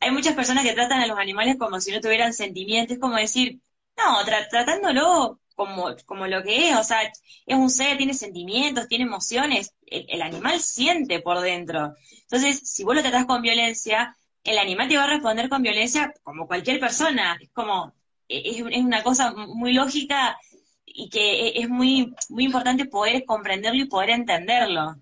Hay 0.00 0.10
muchas 0.12 0.34
personas 0.34 0.64
que 0.64 0.74
tratan 0.74 1.00
a 1.00 1.06
los 1.06 1.18
animales 1.18 1.56
como 1.58 1.80
si 1.80 1.90
no 1.90 2.00
tuvieran 2.00 2.32
sentimientos, 2.32 2.94
es 2.94 3.00
como 3.00 3.16
decir, 3.16 3.60
no, 3.96 4.24
tratándolo 4.24 5.40
como, 5.56 5.96
como 6.06 6.28
lo 6.28 6.44
que 6.44 6.70
es, 6.70 6.76
o 6.76 6.84
sea, 6.84 7.02
es 7.02 7.56
un 7.56 7.68
ser, 7.68 7.96
tiene 7.96 8.14
sentimientos, 8.14 8.86
tiene 8.86 9.04
emociones, 9.04 9.74
el, 9.86 10.06
el, 10.08 10.22
animal 10.22 10.60
siente 10.60 11.20
por 11.20 11.40
dentro. 11.40 11.94
Entonces, 12.22 12.60
si 12.62 12.84
vos 12.84 12.94
lo 12.94 13.02
tratás 13.02 13.26
con 13.26 13.42
violencia, 13.42 14.16
el 14.48 14.58
animal 14.58 14.88
te 14.88 14.96
va 14.96 15.04
a 15.04 15.08
responder 15.08 15.48
con 15.48 15.62
violencia 15.62 16.12
como 16.22 16.46
cualquier 16.46 16.80
persona. 16.80 17.36
Es 17.40 17.50
como, 17.50 17.92
e, 18.28 18.42
es, 18.50 18.62
una 18.62 19.02
cosa 19.02 19.32
muy 19.34 19.72
lógica 19.74 20.38
y 20.86 21.10
que 21.10 21.48
e, 21.48 21.60
es 21.60 21.68
muy, 21.68 22.14
muy 22.30 22.44
importante 22.44 22.86
poder 22.86 23.24
comprenderlo 23.24 23.82
y 23.82 23.86
poder 23.86 24.10
entenderlo. 24.10 24.96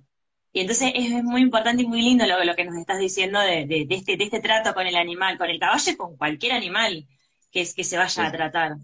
Y 0.53 0.61
entonces 0.61 0.93
es, 0.95 1.23
muy 1.23 1.43
importante 1.43 1.83
y 1.83 1.87
muy 1.87 2.03
lindo 2.03 2.27
lo, 2.27 2.43
lo 2.43 2.57
que 2.57 2.65
nos 2.65 2.77
estás 2.77 2.99
diciendo 2.99 3.39
de, 3.41 3.67
de, 3.67 3.87
este, 3.91 4.17
de 4.17 4.25
este 4.25 4.41
trato 4.41 4.75
con 4.75 4.87
el 4.87 4.97
animal, 4.97 5.39
con 5.39 5.51
el 5.51 5.61
caballo 5.61 5.93
y 5.93 5.97
con 5.97 6.17
cualquier 6.17 6.53
animal 6.53 7.07
que, 7.51 7.67
que 7.75 7.85
se 7.85 7.99
vaya 7.99 8.27
a 8.27 8.33
tratar. 8.33 8.77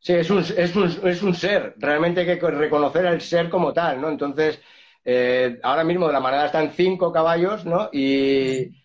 Sí, 0.00 0.14
es 0.14 0.30
un, 0.30 0.38
es, 0.38 0.76
un, 0.76 1.08
es 1.08 1.22
un 1.22 1.34
ser. 1.34 1.74
Realmente 1.78 2.20
hay 2.20 2.38
que 2.38 2.50
reconocer 2.50 3.06
al 3.06 3.20
ser 3.20 3.48
como 3.48 3.72
tal, 3.72 4.00
¿no? 4.00 4.08
Entonces, 4.08 4.58
eh, 5.04 5.60
ahora 5.62 5.84
mismo 5.84 6.06
de 6.06 6.12
la 6.12 6.20
manada 6.20 6.46
están 6.46 6.72
cinco 6.72 7.12
caballos, 7.12 7.64
¿no? 7.64 7.90
Y, 7.92 8.79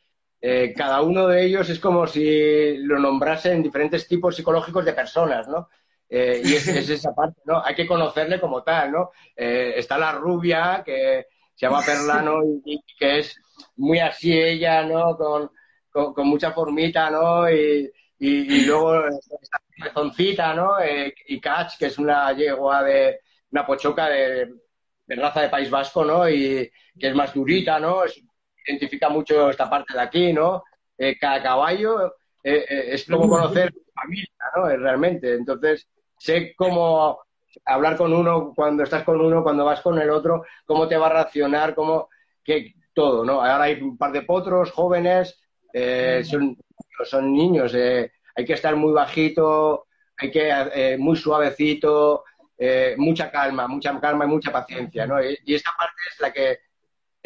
eh, 0.48 0.76
cada 0.78 1.02
uno 1.02 1.28
de 1.28 1.44
ellos 1.44 1.68
es 1.72 1.80
como 1.80 2.06
si 2.06 2.78
lo 2.78 3.00
nombrasen 3.00 3.64
diferentes 3.64 4.08
tipos 4.08 4.36
psicológicos 4.36 4.86
de 4.86 4.94
personas, 4.94 5.48
¿no? 5.48 5.70
Eh, 6.08 6.40
y 6.46 6.54
es, 6.54 6.68
esa 6.68 7.16
parte, 7.16 7.42
¿no? 7.46 7.64
Hay 7.66 7.74
que 7.74 7.88
conocerle 7.88 8.40
como 8.40 8.62
tal, 8.62 8.92
¿no? 8.92 9.10
Eh, 9.36 9.74
está 9.76 9.98
la 9.98 10.12
rubia, 10.12 10.84
que 10.86 11.26
se 11.56 11.66
llama 11.66 11.82
Perlano 11.84 12.44
y, 12.64 12.80
que 12.96 13.18
es 13.22 13.42
muy 13.78 13.98
así 13.98 14.38
ella, 14.38 14.84
¿no? 14.84 15.18
Con, 15.18 15.50
con, 16.14 16.28
mucha 16.28 16.52
formita, 16.52 17.10
¿no? 17.10 17.50
Y, 17.50 17.92
y, 18.20 18.66
luego 18.66 19.08
está 19.08 19.60
pezoncita, 19.84 20.54
¿no? 20.54 20.76
y 21.28 21.42
Catch, 21.42 21.80
que 21.80 21.88
es 21.88 21.98
una 21.98 22.32
yegua 22.34 22.84
de 22.84 23.20
una 23.50 23.66
pochoca 23.66 24.10
de, 24.10 24.54
de, 25.08 25.16
raza 25.16 25.42
de 25.42 25.50
País 25.50 25.72
Vasco, 25.72 26.06
¿no? 26.06 26.30
Y 26.30 26.72
que 27.00 27.08
es 27.08 27.16
más 27.16 27.34
durita, 27.34 27.80
¿no? 27.80 28.04
Es 28.04 28.22
identifica 28.66 29.10
mucho 29.10 29.50
esta 29.50 29.70
parte 29.70 29.94
de 29.94 30.02
aquí, 30.02 30.34
¿no? 30.34 30.64
Eh, 30.98 31.18
cada 31.20 31.42
caballo 31.42 32.16
eh, 32.44 32.66
eh, 32.70 32.86
es 32.92 33.06
como 33.06 33.30
conocer 33.30 33.74
familia, 33.94 34.30
¿no? 34.56 34.68
realmente. 34.68 35.34
Entonces, 35.34 35.88
sé 36.18 36.54
cómo 36.56 37.20
hablar 37.66 37.98
con 37.98 38.14
uno 38.14 38.54
cuando 38.56 38.84
estás 38.84 39.04
con 39.04 39.20
uno, 39.20 39.44
cuando 39.44 39.66
vas 39.66 39.82
con 39.82 40.00
el 40.00 40.10
otro, 40.10 40.46
cómo 40.66 40.88
te 40.88 40.98
va 40.98 41.08
a 41.08 41.14
reaccionar, 41.14 41.74
cómo, 41.74 42.10
que 42.44 42.74
todo, 42.94 43.26
¿no? 43.26 43.42
Ahora 43.42 43.64
hay 43.64 43.82
un 43.82 43.98
par 43.98 44.12
de 44.12 44.22
potros 44.22 44.72
jóvenes, 44.72 45.40
son, 46.24 46.58
son 47.04 47.34
niños, 47.34 47.74
hay 47.74 48.46
que 48.46 48.54
estar 48.54 48.76
muy 48.76 48.94
bajito, 48.94 49.88
hay 50.18 50.32
que 50.32 50.96
muy 50.98 51.16
suavecito, 51.18 52.24
mucha 52.98 53.32
calma, 53.32 53.68
mucha 53.68 54.00
calma 54.00 54.26
y 54.26 54.30
mucha 54.30 54.52
paciencia, 54.52 55.06
¿no? 55.06 55.22
y, 55.22 55.54
esta 55.54 55.72
parte 55.78 55.96
es 56.14 56.22
la 56.22 56.32
que 56.32 56.60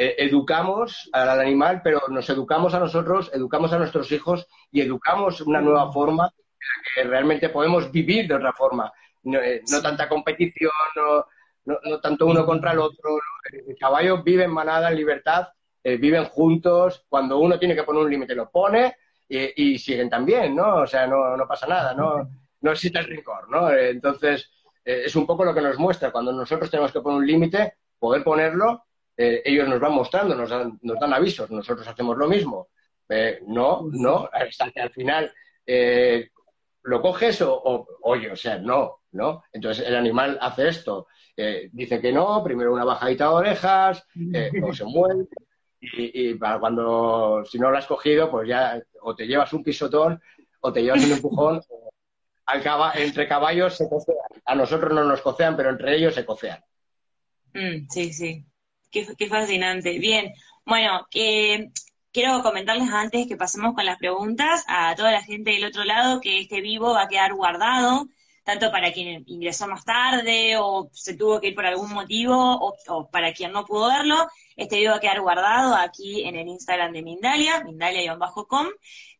eh, 0.02 0.16
educamos 0.18 1.10
al 1.12 1.42
animal, 1.42 1.82
pero 1.84 2.04
nos 2.08 2.30
educamos 2.30 2.74
a 2.74 2.80
nosotros, 2.80 3.30
educamos 3.34 3.74
a 3.74 3.78
nuestros 3.78 4.10
hijos 4.14 4.48
y 4.72 4.80
educamos 4.80 5.42
una 5.42 5.60
nueva 5.60 5.92
forma 5.92 6.32
en 6.34 6.58
la 6.58 6.84
que 6.96 7.04
realmente 7.04 7.50
podemos 7.50 7.92
vivir 7.92 8.26
de 8.26 8.36
otra 8.36 8.54
forma. 8.54 8.94
No, 9.24 9.40
eh, 9.40 9.62
tanta 9.84 10.08
competición, 10.08 10.72
no, 10.96 12.00
tanto 12.00 12.28
uno 12.28 12.46
contra 12.46 12.72
el 12.72 12.80
otro. 12.80 13.20
El 13.52 13.76
caballo 13.78 14.24
vive 14.24 14.46
en 14.46 14.52
manada, 14.52 14.90
en 14.90 14.96
libertad, 14.96 15.50
eh, 15.84 15.98
viven 15.98 16.24
juntos. 16.24 17.06
Cuando 17.10 17.38
uno 17.38 17.60
tiene 17.60 17.76
que 17.76 17.84
poner 17.84 18.04
un 18.04 18.10
límite, 18.10 18.36
lo 18.36 18.50
pone 18.50 18.96
y, 19.28 19.78
siguen 19.80 20.10
también, 20.10 20.56
¿no? 20.56 20.76
O 20.78 20.88
sea, 20.88 21.08
no, 21.08 21.36
no 21.36 21.46
pasa 21.46 21.68
nada, 21.68 21.94
no, 21.94 22.26
no 22.62 22.72
existe 22.72 23.00
el 23.00 23.06
rincón, 23.06 23.52
¿no? 23.52 23.70
Entonces, 23.70 24.50
es 24.82 25.14
un 25.18 25.26
poco 25.28 25.44
lo 25.44 25.54
que 25.54 25.62
nos 25.62 25.78
muestra. 25.78 26.10
Cuando 26.10 26.32
nosotros 26.32 26.72
tenemos 26.72 26.94
que 26.94 27.02
poner 27.02 27.20
un 27.20 27.28
límite, 27.28 27.74
poder 28.00 28.24
ponerlo 28.24 28.86
eh, 29.22 29.42
ellos 29.44 29.68
nos 29.68 29.82
van 29.82 29.92
mostrando, 29.92 30.34
nos 30.34 30.50
dan, 30.50 30.80
nos 30.82 30.98
dan 30.98 31.14
avisos, 31.14 31.52
nosotros 31.52 31.86
hacemos 31.86 32.16
lo 32.18 32.26
mismo. 32.26 32.70
Eh, 33.10 33.42
no, 33.48 33.90
no, 33.92 34.30
hasta 34.32 34.72
que 34.72 34.80
al 34.80 34.92
final 34.92 35.30
eh, 35.66 36.30
lo 36.84 37.02
coges 37.02 37.42
o, 37.42 37.86
oye, 38.04 38.32
o 38.32 38.36
sea, 38.38 38.60
no, 38.60 39.02
¿no? 39.12 39.44
Entonces 39.52 39.86
el 39.86 39.98
animal 39.98 40.38
hace 40.40 40.70
esto, 40.70 41.08
dice 41.72 42.00
que 42.00 42.14
no, 42.14 42.42
primero 42.46 42.72
una 42.72 42.86
bajadita 42.86 43.26
de 43.26 43.34
orejas, 43.34 44.06
o 44.64 44.74
se 44.74 44.86
mueve, 44.86 45.28
y, 45.82 46.36
para 46.36 46.58
cuando, 46.62 47.44
si 47.44 47.60
no 47.60 47.72
lo 47.72 47.78
has 47.78 47.88
cogido, 47.88 48.32
pues 48.32 48.48
ya 48.48 48.82
o 49.02 49.16
te 49.16 49.28
llevas 49.28 49.52
un 49.52 49.64
pisotón 49.64 50.22
o 50.62 50.72
te 50.72 50.82
llevas 50.82 51.04
un 51.04 51.12
empujón. 51.12 51.62
Al 52.46 52.64
entre 52.96 53.28
caballos 53.28 53.76
se 53.76 53.90
cocean. 53.90 54.18
A 54.46 54.56
nosotros 54.56 54.94
no 54.94 55.04
nos 55.04 55.22
cocean, 55.22 55.58
pero 55.58 55.70
entre 55.70 55.98
ellos 55.98 56.16
se 56.16 56.26
cocean. 56.26 56.62
Mm, 57.54 57.88
sí, 57.90 58.14
sí. 58.14 58.49
Qué, 58.92 59.06
fascinante. 59.28 60.00
Bien, 60.00 60.34
bueno, 60.66 61.08
eh, 61.14 61.70
quiero 62.12 62.42
comentarles 62.42 62.90
antes 62.92 63.28
que 63.28 63.38
pasemos 63.38 63.76
con 63.76 63.86
las 63.86 63.98
preguntas 63.98 64.64
a 64.68 64.96
toda 64.96 65.12
la 65.12 65.24
gente 65.24 65.52
del 65.52 65.66
otro 65.66 65.84
lado 65.84 66.20
que 66.22 66.40
este 66.42 66.62
vivo 66.62 66.94
va 66.94 67.04
a 67.04 67.08
quedar 67.08 67.34
guardado 67.34 68.08
tanto 68.50 68.72
para 68.72 68.92
quien 68.92 69.24
ingresó 69.28 69.68
más 69.68 69.86
tarde 69.86 70.58
o 70.58 70.90
se 70.92 71.16
tuvo 71.16 71.40
que 71.40 71.50
ir 71.50 71.56
por 71.56 71.68
algún 71.68 71.94
motivo 71.94 72.36
o, 72.36 73.10
para 73.12 73.32
quien 73.32 73.52
no 73.52 73.64
pudo 73.64 73.90
verlo. 73.90 74.16
Este 74.56 74.78
video 74.78 74.92
va 74.92 74.98
a 74.98 75.00
quedar 75.00 75.22
guardado 75.22 75.76
aquí 75.76 76.24
en 76.24 76.36
el 76.36 76.48
Instagram 76.48 76.92
de 76.92 77.04
Mindalia, 77.04 77.64
mindalia-com. 77.64 78.68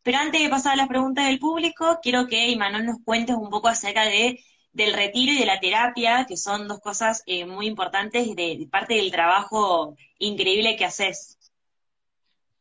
Pero 0.02 0.18
antes 0.18 0.42
de 0.42 0.48
pasar 0.48 0.72
a 0.72 0.76
las 0.76 0.88
preguntas 0.88 1.26
del 1.26 1.38
público, 1.38 2.00
quiero 2.02 2.26
que 2.26 2.48
Imanol 2.48 2.86
nos 2.86 2.96
cuentes 3.04 3.36
un 3.36 3.50
poco 3.50 3.68
acerca 3.68 4.04
de 4.04 4.40
del 4.72 4.94
retiro 4.94 5.32
y 5.32 5.38
de 5.38 5.46
la 5.46 5.60
terapia, 5.60 6.26
que 6.28 6.36
son 6.36 6.68
dos 6.68 6.80
cosas 6.80 7.22
eh, 7.26 7.44
muy 7.44 7.66
importantes 7.66 8.34
de, 8.36 8.68
parte 8.70 8.94
del 8.94 9.10
trabajo 9.10 9.96
increíble 10.18 10.76
que 10.76 10.84
haces. 10.84 11.38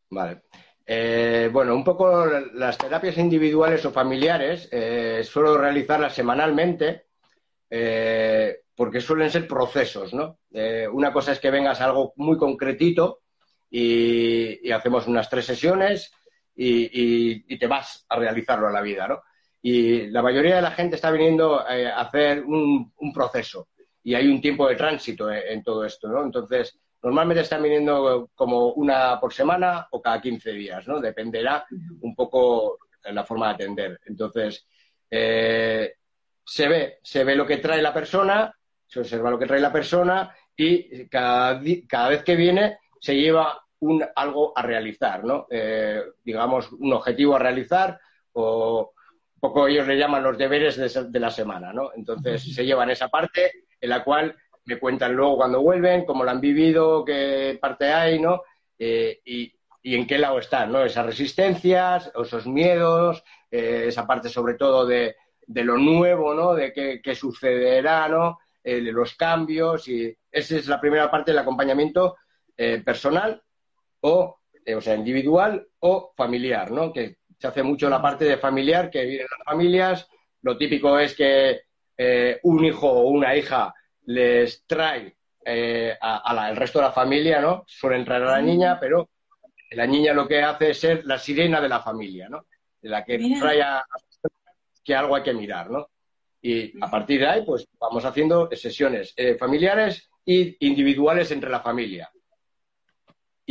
Vale. 0.09 0.41
Eh, 0.85 1.49
bueno, 1.51 1.75
un 1.75 1.83
poco 1.83 2.25
las 2.53 2.77
terapias 2.77 3.17
individuales 3.17 3.85
o 3.85 3.91
familiares 3.91 4.67
eh, 4.71 5.23
suelo 5.23 5.55
realizarlas 5.57 6.15
semanalmente 6.15 7.05
porque 8.75 8.99
suelen 8.99 9.29
ser 9.29 9.47
procesos, 9.47 10.11
¿no? 10.11 10.39
una 10.91 11.13
cosa 11.13 11.33
es 11.33 11.39
que 11.39 11.51
vengas 11.51 11.79
a 11.79 11.85
algo 11.85 12.13
muy 12.15 12.35
concretito 12.35 13.21
y, 13.69 14.71
hacemos 14.71 15.05
unas 15.05 15.29
tres 15.29 15.45
sesiones 15.45 16.11
y, 16.55 17.57
te 17.57 17.67
vas 17.67 18.05
a 18.09 18.17
realizarlo 18.17 18.67
a 18.67 18.71
la 18.71 18.81
vida, 18.81 19.07
¿no? 19.07 19.21
Y 19.61 20.07
la 20.07 20.21
mayoría 20.21 20.57
de 20.57 20.61
la 20.61 20.71
gente 20.71 20.95
está 20.95 21.11
viniendo 21.11 21.65
eh, 21.67 21.87
a 21.87 22.01
hacer 22.01 22.43
un, 22.43 22.93
proceso 23.13 23.67
y 24.03 24.15
hay 24.15 24.27
un 24.27 24.39
tiempo 24.39 24.67
de 24.67 24.75
tránsito 24.75 25.29
en, 25.31 25.61
todo 25.63 25.83
esto, 25.83 26.07
¿no? 26.07 26.23
Entonces, 26.23 26.79
normalmente 27.03 27.41
están 27.41 27.63
viniendo 27.63 28.29
como 28.33 28.73
una 28.73 29.19
por 29.19 29.33
semana 29.33 29.87
o 29.91 30.01
cada 30.01 30.21
15 30.21 30.51
días, 30.53 30.87
¿no? 30.87 30.99
Dependerá 30.99 31.65
un 32.01 32.15
poco 32.15 32.79
la 33.03 33.25
forma 33.25 33.47
de 33.47 33.53
atender. 33.53 33.99
Entonces, 34.05 34.65
eh, 35.11 35.93
se 36.45 36.67
ve, 36.67 36.99
se 37.03 37.23
ve 37.23 37.35
lo 37.35 37.45
que 37.45 37.57
trae 37.57 37.81
la 37.81 37.93
persona, 37.93 38.53
se 38.87 39.01
observa 39.01 39.29
lo 39.29 39.37
que 39.37 39.45
trae 39.45 39.59
la 39.59 39.71
persona 39.71 40.33
y 40.55 41.07
cada, 41.07 41.61
cada 41.87 42.09
vez 42.09 42.23
que 42.23 42.35
viene 42.35 42.79
se 42.99 43.15
lleva 43.15 43.61
un, 43.79 44.03
algo 44.15 44.57
a 44.57 44.61
realizar, 44.61 45.23
¿no? 45.23 45.47
Eh, 45.49 46.03
digamos, 46.23 46.71
un 46.71 46.93
objetivo 46.93 47.35
a 47.35 47.39
realizar 47.39 47.99
o 48.33 48.93
poco 49.39 49.67
ellos 49.67 49.87
le 49.87 49.97
llaman 49.97 50.23
los 50.23 50.37
deberes 50.37 50.77
de, 50.77 51.19
la 51.19 51.31
semana, 51.31 51.73
¿no? 51.73 51.91
Entonces 51.95 52.53
se 52.53 52.65
llevan 52.65 52.89
esa 52.89 53.09
parte 53.09 53.65
en 53.79 53.89
la 53.89 54.03
cual 54.03 54.35
me 54.65 54.79
cuentan 54.79 55.15
luego 55.15 55.37
cuando 55.37 55.61
vuelven, 55.61 56.05
cómo 56.05 56.23
lo 56.23 56.31
han 56.31 56.41
vivido, 56.41 57.03
qué 57.05 57.57
parte 57.59 57.91
hay, 57.91 58.19
¿no? 58.19 58.43
Eh, 58.77 59.19
y, 59.25 59.53
en 59.81 60.05
qué 60.05 60.17
lado 60.17 60.39
están, 60.39 60.71
¿no? 60.71 60.83
Esas 60.83 61.05
resistencias, 61.05 62.11
esos 62.13 62.45
miedos, 62.45 63.23
eh, 63.49 63.85
esa 63.87 64.05
parte 64.05 64.29
sobre 64.29 64.53
todo 64.55 64.85
de, 64.85 65.15
lo 65.47 65.77
nuevo, 65.77 66.33
¿no? 66.33 66.53
De 66.53 66.71
qué, 66.73 67.15
sucederá, 67.15 68.07
¿no? 68.07 68.39
Eh, 68.63 68.81
de 68.81 68.91
los 68.91 69.15
cambios 69.15 69.87
y 69.87 70.15
esa 70.29 70.57
es 70.57 70.67
la 70.67 70.79
primera 70.79 71.09
parte 71.09 71.31
del 71.31 71.39
acompañamiento 71.39 72.17
personal 72.83 73.41
o, 74.01 74.41
o 74.75 74.81
sea, 74.81 74.95
individual 74.95 75.65
o 75.79 76.11
familiar, 76.15 76.71
¿no? 76.71 76.91
Que 76.91 77.18
se 77.39 77.47
hace 77.47 77.63
mucho 77.63 77.89
la 77.89 78.01
parte 78.01 78.25
de 78.25 78.37
familiar, 78.37 78.89
que 78.89 79.05
vienen 79.05 79.27
las 79.37 79.45
familias. 79.45 80.07
Lo 80.41 80.57
típico 80.57 80.99
es 80.99 81.15
que 81.15 81.61
eh, 81.97 82.39
un 82.43 82.65
hijo 82.65 82.89
o 82.89 83.09
una 83.09 83.35
hija 83.35 83.73
les 84.05 84.65
trae 84.65 85.15
eh, 85.45 85.97
al 86.01 86.55
resto 86.55 86.79
de 86.79 86.85
la 86.85 86.91
familia, 86.91 87.39
¿no? 87.39 87.63
Suelen 87.65 88.03
traer 88.03 88.23
a 88.23 88.31
la 88.31 88.41
niña, 88.41 88.77
pero 88.79 89.09
la 89.71 89.87
niña 89.87 90.13
lo 90.13 90.27
que 90.27 90.41
hace 90.41 90.71
es 90.71 90.79
ser 90.79 91.05
la 91.05 91.17
sirena 91.17 91.61
de 91.61 91.69
la 91.69 91.79
familia, 91.79 92.27
¿no? 92.27 92.45
De 92.81 92.89
la 92.89 93.05
que 93.05 93.17
trae 93.39 93.61
a, 93.61 93.85
que 94.83 94.95
algo 94.95 95.15
hay 95.15 95.23
que 95.23 95.33
mirar, 95.33 95.69
¿no? 95.69 95.89
Y 96.41 96.73
a 96.81 96.89
partir 96.89 97.21
de 97.21 97.27
ahí, 97.27 97.43
pues 97.45 97.67
vamos 97.79 98.03
haciendo 98.03 98.49
sesiones 98.51 99.13
eh, 99.15 99.35
familiares 99.35 100.09
e 100.25 100.57
individuales 100.59 101.31
entre 101.31 101.49
la 101.49 101.61
familia. 101.61 102.09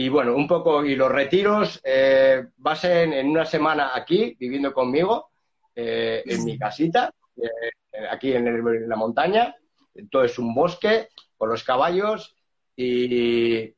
Y 0.00 0.08
bueno, 0.08 0.36
un 0.36 0.46
poco, 0.46 0.84
y 0.84 0.94
los 0.94 1.10
retiros 1.10 1.80
eh, 1.82 2.46
en 2.84 3.28
una 3.28 3.44
semana 3.44 3.90
aquí, 3.96 4.36
viviendo 4.38 4.72
conmigo, 4.72 5.30
eh, 5.74 6.22
en 6.24 6.44
mi 6.44 6.56
casita, 6.56 7.12
eh, 7.36 8.06
aquí 8.08 8.32
en, 8.32 8.88
la 8.88 8.94
montaña. 8.94 9.56
Todo 10.08 10.22
es 10.22 10.38
un 10.38 10.54
bosque, 10.54 11.08
con 11.36 11.48
los 11.48 11.64
caballos, 11.64 12.36
y 12.76 13.74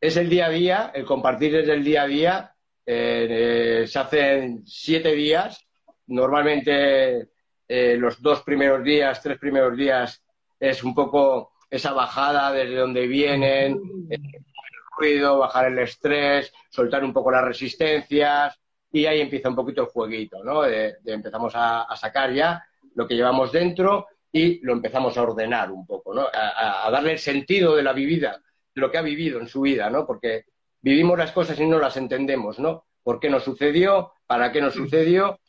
es 0.00 0.16
el 0.16 0.30
día 0.30 0.46
a 0.46 0.50
día, 0.50 0.92
el 0.94 1.04
compartir 1.04 1.56
es 1.56 1.68
el 1.68 1.82
día 1.82 2.02
a 2.02 2.06
día. 2.06 2.54
Eh, 2.86 3.84
se 3.88 3.98
hacen 3.98 4.62
siete 4.64 5.12
días, 5.12 5.66
normalmente 6.06 7.30
los 7.66 8.22
dos 8.22 8.44
primeros 8.44 8.84
días, 8.84 9.20
tres 9.20 9.40
primeros 9.40 9.76
días, 9.76 10.22
es 10.60 10.84
un 10.84 10.94
poco 10.94 11.54
esa 11.68 11.92
bajada 11.92 12.52
desde 12.52 12.76
donde 12.76 13.08
vienen, 13.08 13.80
ruido, 14.96 15.38
bajar 15.38 15.66
el 15.66 15.78
estrés, 15.78 16.52
soltar 16.70 17.04
un 17.04 17.12
poco 17.12 17.30
las 17.30 17.44
resistencias 17.44 18.58
y 18.92 19.06
ahí 19.06 19.20
empieza 19.20 19.48
un 19.48 19.56
poquito 19.56 19.82
el 19.82 19.88
jueguito, 19.88 20.42
¿no? 20.44 20.62
De, 20.62 20.96
empezamos 21.06 21.52
a, 21.56 21.86
sacar 21.96 22.32
ya 22.32 22.64
lo 22.94 23.08
que 23.08 23.16
llevamos 23.16 23.50
dentro 23.50 24.06
y 24.30 24.64
lo 24.64 24.72
empezamos 24.72 25.16
a 25.16 25.22
ordenar 25.22 25.72
un 25.72 25.86
poco, 25.86 26.14
¿no? 26.14 26.26
A, 26.32 26.88
darle 26.90 27.12
el 27.12 27.18
sentido 27.18 27.74
de 27.74 27.82
la 27.82 27.92
vivida, 27.92 28.40
de 28.74 28.80
lo 28.80 28.90
que 28.90 28.98
ha 28.98 29.02
vivido 29.02 29.40
en 29.40 29.48
su 29.48 29.62
vida, 29.62 29.90
¿no? 29.90 30.06
Porque 30.06 30.44
vivimos 30.80 31.18
las 31.18 31.32
cosas 31.32 31.58
y 31.58 31.66
no 31.66 31.78
las 31.78 31.96
entendemos, 31.96 32.58
¿no? 32.58 32.86
¿Por 33.02 33.18
qué 33.18 33.28
nos 33.28 33.42
sucedió? 33.42 34.12
¿Para 34.26 34.52
qué 34.52 34.60
nos 34.60 34.74
sucedió? 34.74 35.40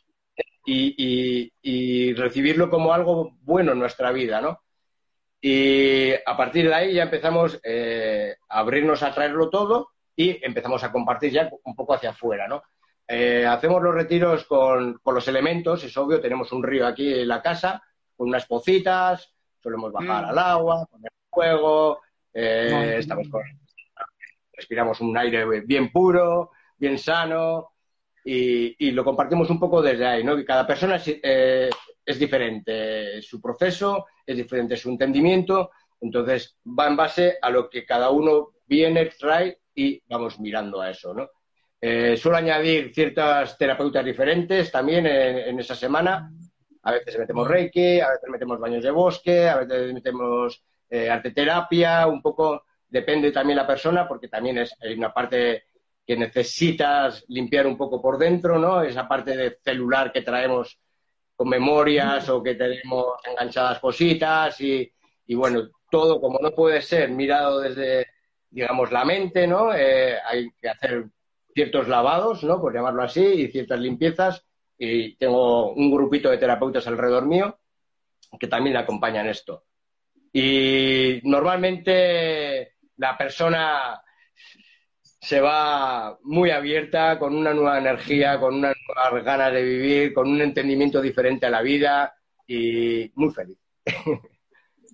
Y, 0.68 1.52
y 1.62 2.12
recibirlo 2.14 2.68
como 2.68 2.92
algo 2.92 3.36
bueno 3.42 3.72
en 3.72 3.78
nuestra 3.78 4.10
vida, 4.10 4.40
¿no? 4.40 4.60
Y 5.48 6.12
a 6.12 6.36
partir 6.36 6.66
de 6.66 6.74
ahí 6.74 6.94
ya 6.94 7.04
empezamos 7.04 7.60
eh, 7.62 8.34
a 8.48 8.58
abrirnos 8.58 9.04
a 9.04 9.14
traerlo 9.14 9.48
todo 9.48 9.90
y 10.16 10.44
empezamos 10.44 10.82
a 10.82 10.90
compartir 10.90 11.30
ya 11.30 11.48
un 11.62 11.76
poco 11.76 11.94
hacia 11.94 12.10
afuera, 12.10 12.48
¿no? 12.48 12.64
Eh, 13.06 13.46
hacemos 13.46 13.80
los 13.80 13.94
retiros 13.94 14.44
con, 14.46 15.00
los 15.04 15.28
elementos, 15.28 15.84
es 15.84 15.96
obvio, 15.96 16.20
tenemos 16.20 16.50
un 16.50 16.64
río 16.64 16.84
aquí 16.84 17.20
en 17.20 17.28
la 17.28 17.40
casa, 17.40 17.80
con 18.16 18.26
unas 18.26 18.44
pocitas, 18.46 19.32
solemos 19.62 19.92
bajar 19.92 20.24
mm. 20.24 20.28
al 20.30 20.38
agua, 20.40 20.86
poner 20.86 21.12
fuego, 21.30 22.00
eh, 22.34 22.96
estamos 22.98 23.28
respiramos 24.52 25.00
un 25.00 25.16
aire 25.16 25.60
bien 25.60 25.92
puro, 25.92 26.50
bien 26.76 26.98
sano, 26.98 27.70
y, 28.24 28.90
lo 28.90 29.04
compartimos 29.04 29.48
un 29.50 29.60
poco 29.60 29.80
desde 29.80 30.06
ahí, 30.08 30.24
¿no? 30.24 30.34
Que 30.34 30.44
cada 30.44 30.66
persona 30.66 31.00
es 32.06 32.18
diferente 32.18 33.20
su 33.20 33.40
proceso, 33.40 34.06
es 34.24 34.36
diferente 34.36 34.76
su 34.76 34.88
entendimiento, 34.88 35.72
entonces 36.00 36.56
va 36.66 36.86
en 36.86 36.96
base 36.96 37.38
a 37.42 37.50
lo 37.50 37.68
que 37.68 37.84
cada 37.84 38.10
uno 38.10 38.52
viene, 38.64 39.06
trae 39.06 39.58
y 39.74 40.00
vamos 40.08 40.38
mirando 40.38 40.80
a 40.80 40.90
eso, 40.90 41.12
¿no? 41.12 41.28
Eh, 41.80 42.16
suelo 42.16 42.38
añadir 42.38 42.92
ciertas 42.94 43.58
terapeutas 43.58 44.04
diferentes 44.04 44.72
también 44.72 45.06
en, 45.06 45.58
esa 45.60 45.74
semana. 45.74 46.32
A 46.82 46.92
veces 46.92 47.18
metemos 47.18 47.46
reiki, 47.46 48.00
a 48.00 48.10
veces 48.10 48.30
metemos 48.30 48.58
baños 48.58 48.82
de 48.82 48.90
bosque, 48.90 49.48
a 49.48 49.58
veces 49.58 49.92
metemos 49.92 50.64
eh, 50.88 51.10
arte 51.10 51.32
terapia, 51.32 52.06
un 52.06 52.22
poco 52.22 52.64
depende 52.88 53.30
también 53.30 53.58
la 53.58 53.66
persona, 53.66 54.08
porque 54.08 54.28
también 54.28 54.58
es, 54.58 54.74
hay 54.80 54.94
una 54.94 55.12
parte 55.12 55.64
que 56.06 56.16
necesitas 56.16 57.24
limpiar 57.28 57.66
un 57.66 57.76
poco 57.76 58.00
por 58.00 58.16
dentro, 58.16 58.58
¿no? 58.58 58.82
Esa 58.82 59.06
parte 59.06 59.36
de 59.36 59.58
celular 59.62 60.12
que 60.12 60.22
traemos 60.22 60.78
con 61.36 61.48
memorias 61.48 62.28
o 62.28 62.42
que 62.42 62.54
tenemos 62.54 63.20
enganchadas 63.24 63.78
cositas 63.78 64.60
y, 64.60 64.90
bueno, 65.34 65.68
todo 65.90 66.20
como 66.20 66.38
no 66.38 66.50
puede 66.52 66.80
ser 66.80 67.10
mirado 67.10 67.60
desde, 67.60 68.06
digamos, 68.50 68.90
la 68.90 69.04
mente, 69.04 69.46
¿no? 69.46 69.74
Eh, 69.74 70.18
hay 70.24 70.50
que 70.60 70.68
hacer 70.68 71.04
ciertos 71.54 71.88
lavados, 71.88 72.42
¿no? 72.42 72.60
Por 72.60 72.74
llamarlo 72.74 73.02
así, 73.02 73.24
y 73.24 73.48
ciertas 73.48 73.78
limpiezas. 73.78 74.44
Y 74.78 75.16
tengo 75.16 75.72
un 75.72 75.90
grupito 75.90 76.30
de 76.30 76.38
terapeutas 76.38 76.86
alrededor 76.86 77.26
mío 77.26 77.58
que 78.38 78.48
también 78.48 78.76
acompañan 78.76 79.26
esto. 79.26 79.64
Y 80.32 81.20
normalmente 81.24 82.74
la 82.96 83.16
persona 83.16 84.02
se 85.26 85.40
va 85.40 86.16
muy 86.22 86.50
abierta, 86.50 87.18
con 87.18 87.34
una 87.34 87.52
nueva 87.52 87.78
energía, 87.78 88.38
con 88.38 88.54
unas 88.54 88.76
nuevas 88.86 89.24
ganas 89.24 89.52
de 89.52 89.64
vivir, 89.64 90.14
con 90.14 90.30
un 90.30 90.40
entendimiento 90.40 91.02
diferente 91.02 91.46
a 91.46 91.50
la 91.50 91.62
vida 91.62 92.14
y 92.46 93.10
muy 93.16 93.34
feliz. 93.34 93.58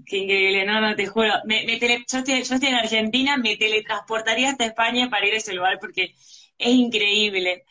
Qué 0.07 0.16
increíble, 0.16 0.64
no, 0.64 0.81
no, 0.81 0.97
te 0.97 1.07
juro. 1.07 1.35
Me, 1.45 1.66
yo, 1.66 2.18
estoy, 2.18 2.68
en 2.68 2.75
Argentina, 2.75 3.37
me 3.37 3.57
teletransportaría 3.57 4.49
hasta 4.49 4.64
España 4.64 5.11
para 5.11 5.27
ir 5.29 5.35
a 5.35 5.37
ese 5.37 5.53
lugar 5.53 5.79
porque 5.79 6.14
es 6.57 6.75
increíble. 6.75 7.64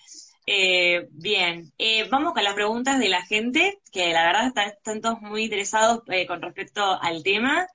Eh, 0.45 1.07
bien, 1.09 1.73
eh, 1.79 2.07
vamos 2.11 2.33
con 2.33 2.43
las 2.43 2.53
preguntas 2.53 2.99
de 2.99 3.09
la 3.09 3.25
gente, 3.25 3.79
que 3.91 4.13
la 4.13 4.23
verdad 4.23 4.53
están, 4.67 5.01
todos 5.01 5.19
muy 5.19 5.45
interesados 5.45 6.03
eh, 6.09 6.27
con 6.27 6.43
respecto 6.43 7.01
al 7.01 7.23
tema. 7.23 7.65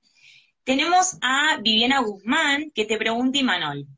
Tenemos 0.63 1.19
a 1.23 1.59
Viviana 1.61 2.03
Guzmán, 2.03 2.71
que 2.73 2.85
te 2.85 2.97
pregunta, 2.97 3.39
Imanol, 3.39 3.89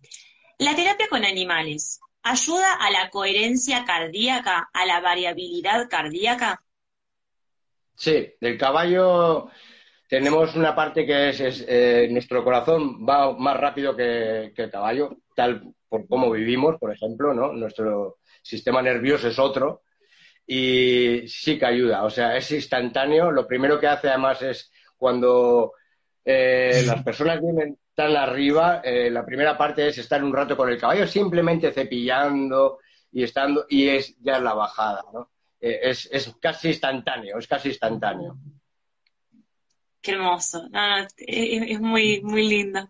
la 0.59 0.75
terapia 0.75 1.09
con 1.09 1.25
animales 1.25 2.01
ayuda 2.23 2.75
a 2.75 2.91
la 2.91 3.11
coherencia 3.11 3.85
cardíaca, 3.85 4.69
a 4.73 4.87
la 4.87 5.01
variabilidad 5.01 5.89
cardíaca. 5.89 6.63
Sí, 7.95 8.35
el 8.41 8.59
caballo 8.59 9.51
tenemos 10.09 10.55
una 10.57 10.75
parte 10.75 11.05
que 11.05 11.31
es, 11.31 11.65
eh, 11.69 12.09
nuestro 12.11 12.43
corazón 12.43 13.07
va 13.07 13.37
más 13.37 13.57
rápido 13.57 13.95
que, 13.97 14.53
el 14.55 14.71
caballo, 14.71 15.19
tal 15.35 15.75
por 15.89 16.07
cómo 16.09 16.31
vivimos, 16.31 16.77
por 16.79 16.93
ejemplo, 16.93 17.33
¿no? 17.35 17.53
Nuestro 17.53 18.19
sistema 18.43 18.83
nervioso 18.83 19.29
es 19.29 19.39
otro 19.39 19.83
y 20.47 21.27
sí 21.29 21.59
que 21.59 21.67
ayuda, 21.67 22.05
o 22.05 22.11
sea, 22.11 22.37
es 22.37 22.51
instantáneo. 22.53 23.31
Lo 23.31 23.47
primero 23.47 23.79
que 23.79 23.87
hace 23.87 24.09
además 24.09 24.41
es 24.43 24.71
cuando 24.97 25.73
eh, 26.25 26.83
las 26.87 27.03
personas 27.03 27.41
vienen 27.41 27.79
tan 27.99 28.17
arriba, 28.17 28.81
eh, 28.85 29.11
la 29.11 29.27
primera 29.27 29.59
parte 29.59 29.89
es 29.89 29.99
estar 29.99 30.23
un 30.23 30.33
rato 30.33 30.57
con 30.57 30.69
el 30.69 30.79
caballo, 30.79 31.05
simplemente 31.05 31.73
cepillando 31.73 32.79
y 33.11 33.25
estando, 33.25 33.67
y 33.69 33.89
es 33.89 34.17
ya 34.21 34.39
la 34.39 34.55
bajada, 34.55 35.05
¿no? 35.13 35.33
es, 35.59 36.09
es 36.13 36.33
casi 36.41 36.69
instantáneo, 36.69 37.37
es 37.41 37.49
casi 37.49 37.71
instantáneo. 37.71 38.39
Qué 40.01 40.13
hermoso. 40.13 40.63
es, 41.17 41.81
muy, 41.81 42.21
muy 42.23 42.49
lindo. 42.49 42.89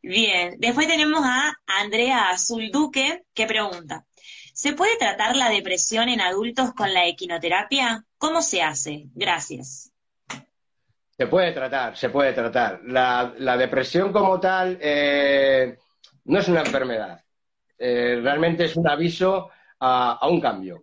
Bien, 0.00 0.54
después 0.58 0.88
tenemos 0.88 1.20
a 1.22 1.54
Andrea 1.66 2.30
Azul 2.30 2.70
Duque 2.70 3.24
que 3.34 3.44
pregunta, 3.44 4.06
¿se 4.54 4.72
puede 4.72 4.96
tratar 4.96 5.36
la 5.36 5.50
depresión 5.50 6.08
en 6.08 6.22
adultos 6.22 6.72
con 6.72 6.94
la 6.94 7.06
equinoterapia? 7.06 8.06
¿Cómo 8.16 8.40
se 8.40 8.62
hace? 8.62 9.04
Gracias. 9.12 9.93
Se 11.16 11.28
puede 11.28 11.52
tratar, 11.52 11.96
se 11.96 12.08
puede 12.08 12.32
tratar. 12.32 12.80
La, 12.84 13.56
depresión 13.56 14.12
como 14.12 14.40
tal 14.40 14.76
eh, 14.80 15.78
no 16.24 16.38
es 16.40 16.48
una 16.48 16.60
enfermedad. 16.60 17.22
Eh, 17.78 18.18
realmente 18.20 18.64
es 18.64 18.76
un 18.76 18.88
aviso 18.88 19.50
a, 19.78 20.26
un 20.28 20.40
cambio. 20.40 20.82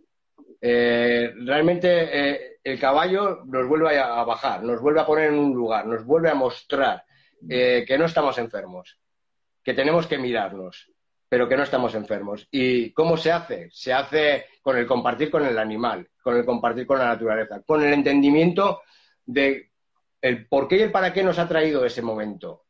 Eh, 0.61 1.33
realmente 1.35 2.59
el 2.63 2.79
caballo 2.79 3.43
nos 3.45 3.67
vuelve 3.67 3.99
a, 3.99 4.23
bajar, 4.23 4.63
nos 4.63 4.79
vuelve 4.79 5.01
a 5.01 5.05
poner 5.05 5.31
en 5.31 5.39
un 5.39 5.53
lugar, 5.53 5.85
nos 5.85 6.05
vuelve 6.05 6.29
a 6.29 6.35
mostrar 6.35 7.03
que 7.49 7.95
no 7.97 8.05
estamos 8.05 8.37
enfermos, 8.37 8.99
que 9.63 9.73
tenemos 9.73 10.07
que 10.07 10.19
mirarnos, 10.19 10.91
pero 11.27 11.49
que 11.49 11.57
no 11.57 11.63
estamos 11.63 11.93
enfermos. 11.95 12.47
¿Y 12.51 12.91
cómo 12.93 13.17
se 13.17 13.31
hace? 13.31 13.69
Se 13.71 13.91
hace 13.91 14.45
con 14.61 14.77
el 14.77 14.85
compartir 14.85 15.29
con 15.29 15.45
el 15.45 15.57
animal, 15.57 16.07
con 16.21 16.37
el 16.37 16.45
compartir 16.45 16.85
con 16.85 16.99
la 16.99 17.07
naturaleza, 17.07 17.61
con 17.65 17.83
el 17.83 17.91
entendimiento 17.91 18.81
de 19.25 19.70
el 20.21 20.47
por 20.47 20.67
qué 20.67 20.77
y 20.77 20.81
el 20.81 20.91
para 20.91 21.11
qué 21.11 21.23
nos 21.23 21.39
ha 21.39 21.47
traído 21.47 21.85
ese 21.85 22.01
momento. 22.01 22.65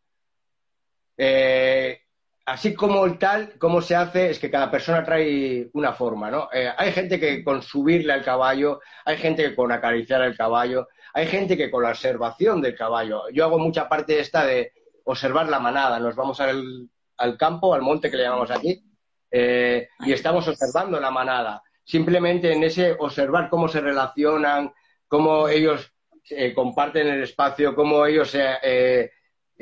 Eh, 1.17 2.01
así 2.45 2.73
como 2.73 3.05
el 3.05 3.17
tal, 3.17 3.57
cómo 3.59 3.81
se 3.81 3.95
hace 3.95 4.29
es 4.29 4.39
que 4.39 4.49
cada 4.49 4.71
persona 4.71 5.03
trae 5.03 5.69
una 5.73 5.93
forma, 5.93 6.31
¿no? 6.31 6.49
Eh, 6.51 6.71
hay 6.75 6.91
gente 6.91 7.19
que 7.19 7.43
con 7.43 7.61
subirle 7.61 8.13
al 8.13 8.23
caballo, 8.23 8.79
hay 9.05 9.17
gente 9.17 9.43
que 9.43 9.55
con 9.55 9.71
acariciar 9.71 10.21
al 10.21 10.35
caballo, 10.35 10.87
hay 11.13 11.27
gente 11.27 11.57
que 11.57 11.69
con 11.69 11.83
la 11.83 11.89
observación 11.89 12.61
del 12.61 12.75
caballo. 12.75 13.29
Yo 13.31 13.45
hago 13.45 13.59
mucha 13.59 13.89
parte 13.89 14.19
esta 14.19 14.45
de 14.45 14.71
observar 15.03 15.49
la 15.49 15.59
manada. 15.59 15.99
Nos 15.99 16.15
vamos 16.15 16.39
al, 16.39 16.89
campo, 17.37 17.73
al 17.73 17.81
monte 17.81 18.09
que 18.09 18.17
le 18.17 18.23
llamamos 18.23 18.51
aquí, 18.51 18.83
eh, 19.29 19.89
y 19.99 20.13
estamos 20.13 20.47
observando 20.47 20.99
la 20.99 21.11
manada. 21.11 21.61
Simplemente 21.83 22.53
en 22.53 22.63
ese 22.63 22.95
observar 22.97 23.49
cómo 23.49 23.67
se 23.67 23.81
relacionan, 23.81 24.73
cómo 25.07 25.47
ellos 25.49 25.91
eh, 26.29 26.53
comparten 26.53 27.07
el 27.07 27.23
espacio, 27.23 27.75
cómo 27.75 28.05
ellos 28.05 28.29
se 28.29 29.11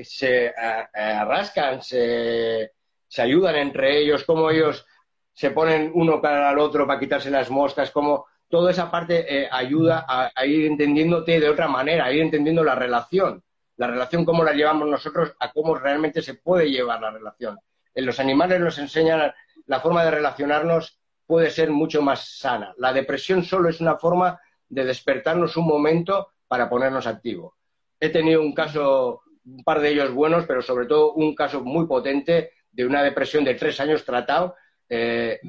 se 0.04 0.54
arrascan, 0.94 1.82
se, 1.82 2.72
ayudan 3.18 3.56
entre 3.56 4.00
ellos, 4.00 4.24
cómo 4.24 4.50
ellos 4.50 4.86
se 5.34 5.52
ponen 5.52 5.92
uno 5.94 6.22
para 6.22 6.52
el 6.52 6.60
otro 6.60 6.86
para 6.86 7.00
quitarse 7.00 7.30
las 7.30 7.50
moscas, 7.50 7.92
cómo 7.92 8.26
toda 8.48 8.72
esa 8.72 8.90
parte 8.90 9.44
eh, 9.44 9.48
ayuda 9.52 10.06
a, 10.08 10.46
ir 10.46 10.66
entendiéndote 10.66 11.40
de 11.40 11.50
otra 11.50 11.68
manera, 11.68 12.06
a 12.06 12.12
ir 12.12 12.22
entendiendo 12.22 12.64
la 12.64 12.76
relación, 12.76 13.44
la 13.78 13.88
relación 13.88 14.26
cómo 14.26 14.44
la 14.44 14.54
llevamos 14.54 14.88
nosotros 14.88 15.34
a 15.40 15.52
cómo 15.52 15.76
realmente 15.76 16.22
se 16.22 16.36
puede 16.36 16.70
llevar 16.70 17.02
la 17.02 17.12
relación. 17.12 17.60
En 17.94 18.06
los 18.06 18.20
animales 18.20 18.60
nos 18.60 18.78
enseñan 18.80 19.34
la 19.66 19.80
forma 19.80 20.04
de 20.04 20.12
relacionarnos 20.12 21.00
puede 21.26 21.52
ser 21.52 21.70
mucho 21.70 22.02
más 22.02 22.38
sana. 22.40 22.74
La 22.78 22.92
depresión 22.92 23.44
solo 23.44 23.70
es 23.70 23.82
una 23.82 23.98
forma 23.98 24.40
de 24.68 24.84
despertarnos 24.84 25.58
un 25.58 25.68
momento 25.68 26.32
para 26.50 26.68
ponernos 26.68 27.08
activos. 27.08 27.54
He 28.00 28.10
tenido 28.10 28.42
un 28.42 28.54
caso 28.54 29.22
un 29.46 29.64
par 29.64 29.80
de 29.80 29.90
ellos 29.90 30.12
buenos, 30.12 30.46
pero 30.46 30.62
sobre 30.62 30.88
todo 30.88 31.14
un 31.14 31.34
caso 31.34 31.62
muy 31.64 31.86
potente 31.88 32.52
de 32.72 32.86
una 32.86 33.04
depresión 33.04 33.44
de 33.44 33.54
tres 33.54 33.80
años 33.80 34.04
tratado. 34.04 34.56
Eh, 34.90 35.40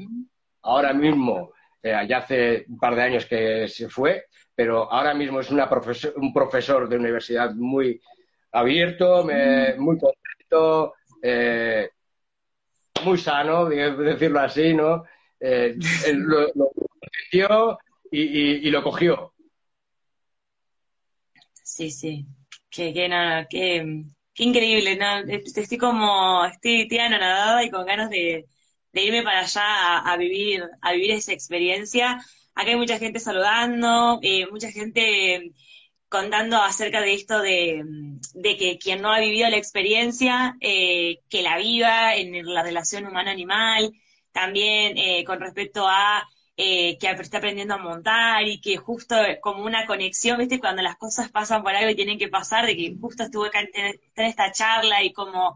ahora 0.62 0.92
mismo, 0.92 1.52
eh, 1.82 1.96
ya 2.06 2.18
hace 2.18 2.66
un 2.68 2.78
par 2.78 2.94
de 2.94 3.02
años 3.02 3.26
que 3.26 3.66
se 3.66 3.88
fue, 3.88 4.26
pero 4.54 4.92
ahora 4.92 5.14
mismo 5.14 5.40
es 5.40 5.50
una 5.50 5.68
un 6.16 6.32
profesor 6.32 6.88
de 6.88 6.96
universidad 6.96 7.52
muy 7.54 8.00
abierto, 8.52 9.26
muy 9.78 9.98
contento, 9.98 10.94
eh, 11.22 11.90
muy 13.04 13.16
sano, 13.16 13.66
decirlo 13.66 14.40
así, 14.40 14.74
¿no? 14.74 15.04
lo, 15.40 16.40
lo 16.54 16.70
y, 18.10 18.68
y 18.68 18.70
lo 18.70 18.82
cogió. 18.82 19.32
Sí, 21.80 21.90
sí. 21.90 22.26
Qué, 22.70 22.92
qué, 22.92 23.08
qué, 23.48 24.04
qué 24.34 24.44
increíble, 24.44 24.96
¿no? 24.96 25.20
Estoy 25.32 25.78
como, 25.78 26.44
estoy, 26.44 26.82
estoy 26.82 26.98
anonadada 26.98 27.64
y 27.64 27.70
con 27.70 27.86
ganas 27.86 28.10
de, 28.10 28.46
irme 28.92 29.22
para 29.22 29.40
allá 29.40 29.98
a, 30.00 30.16
vivir, 30.18 30.62
a 30.82 30.92
vivir 30.92 31.12
esa 31.12 31.32
experiencia. 31.32 32.20
Acá 32.54 32.70
hay 32.70 32.76
mucha 32.76 32.98
gente 32.98 33.18
saludando, 33.18 34.18
eh, 34.22 34.46
mucha 34.50 34.70
gente 34.70 35.52
contando 36.10 36.58
acerca 36.58 37.00
de 37.00 37.14
esto 37.14 37.40
de, 37.40 37.82
que 38.58 38.78
quien 38.78 39.00
no 39.00 39.10
ha 39.10 39.20
vivido 39.20 39.48
la 39.48 39.56
experiencia, 39.56 40.56
eh, 40.60 41.20
que 41.30 41.40
la 41.40 41.56
viva 41.56 42.14
en 42.14 42.44
la 42.44 42.62
relación 42.62 43.06
humano-animal, 43.06 43.90
también 44.32 44.98
eh, 44.98 45.24
con 45.24 45.40
respecto 45.40 45.86
a 45.88 46.28
eh, 46.62 46.98
que 46.98 47.08
está 47.08 47.38
aprendiendo 47.38 47.72
a 47.72 47.78
montar 47.78 48.46
y 48.46 48.60
que 48.60 48.76
justo 48.76 49.16
como 49.40 49.64
una 49.64 49.86
conexión, 49.86 50.36
¿viste? 50.36 50.60
Cuando 50.60 50.82
las 50.82 50.96
cosas 50.96 51.30
pasan 51.30 51.62
por 51.62 51.74
algo 51.74 51.88
y 51.88 51.94
tienen 51.94 52.18
que 52.18 52.28
pasar, 52.28 52.66
de 52.66 52.76
que 52.76 52.94
justo 53.00 53.22
estuve 53.22 53.50
en 53.54 53.98
esta 54.14 54.52
charla 54.52 55.02
y 55.02 55.10
como 55.14 55.54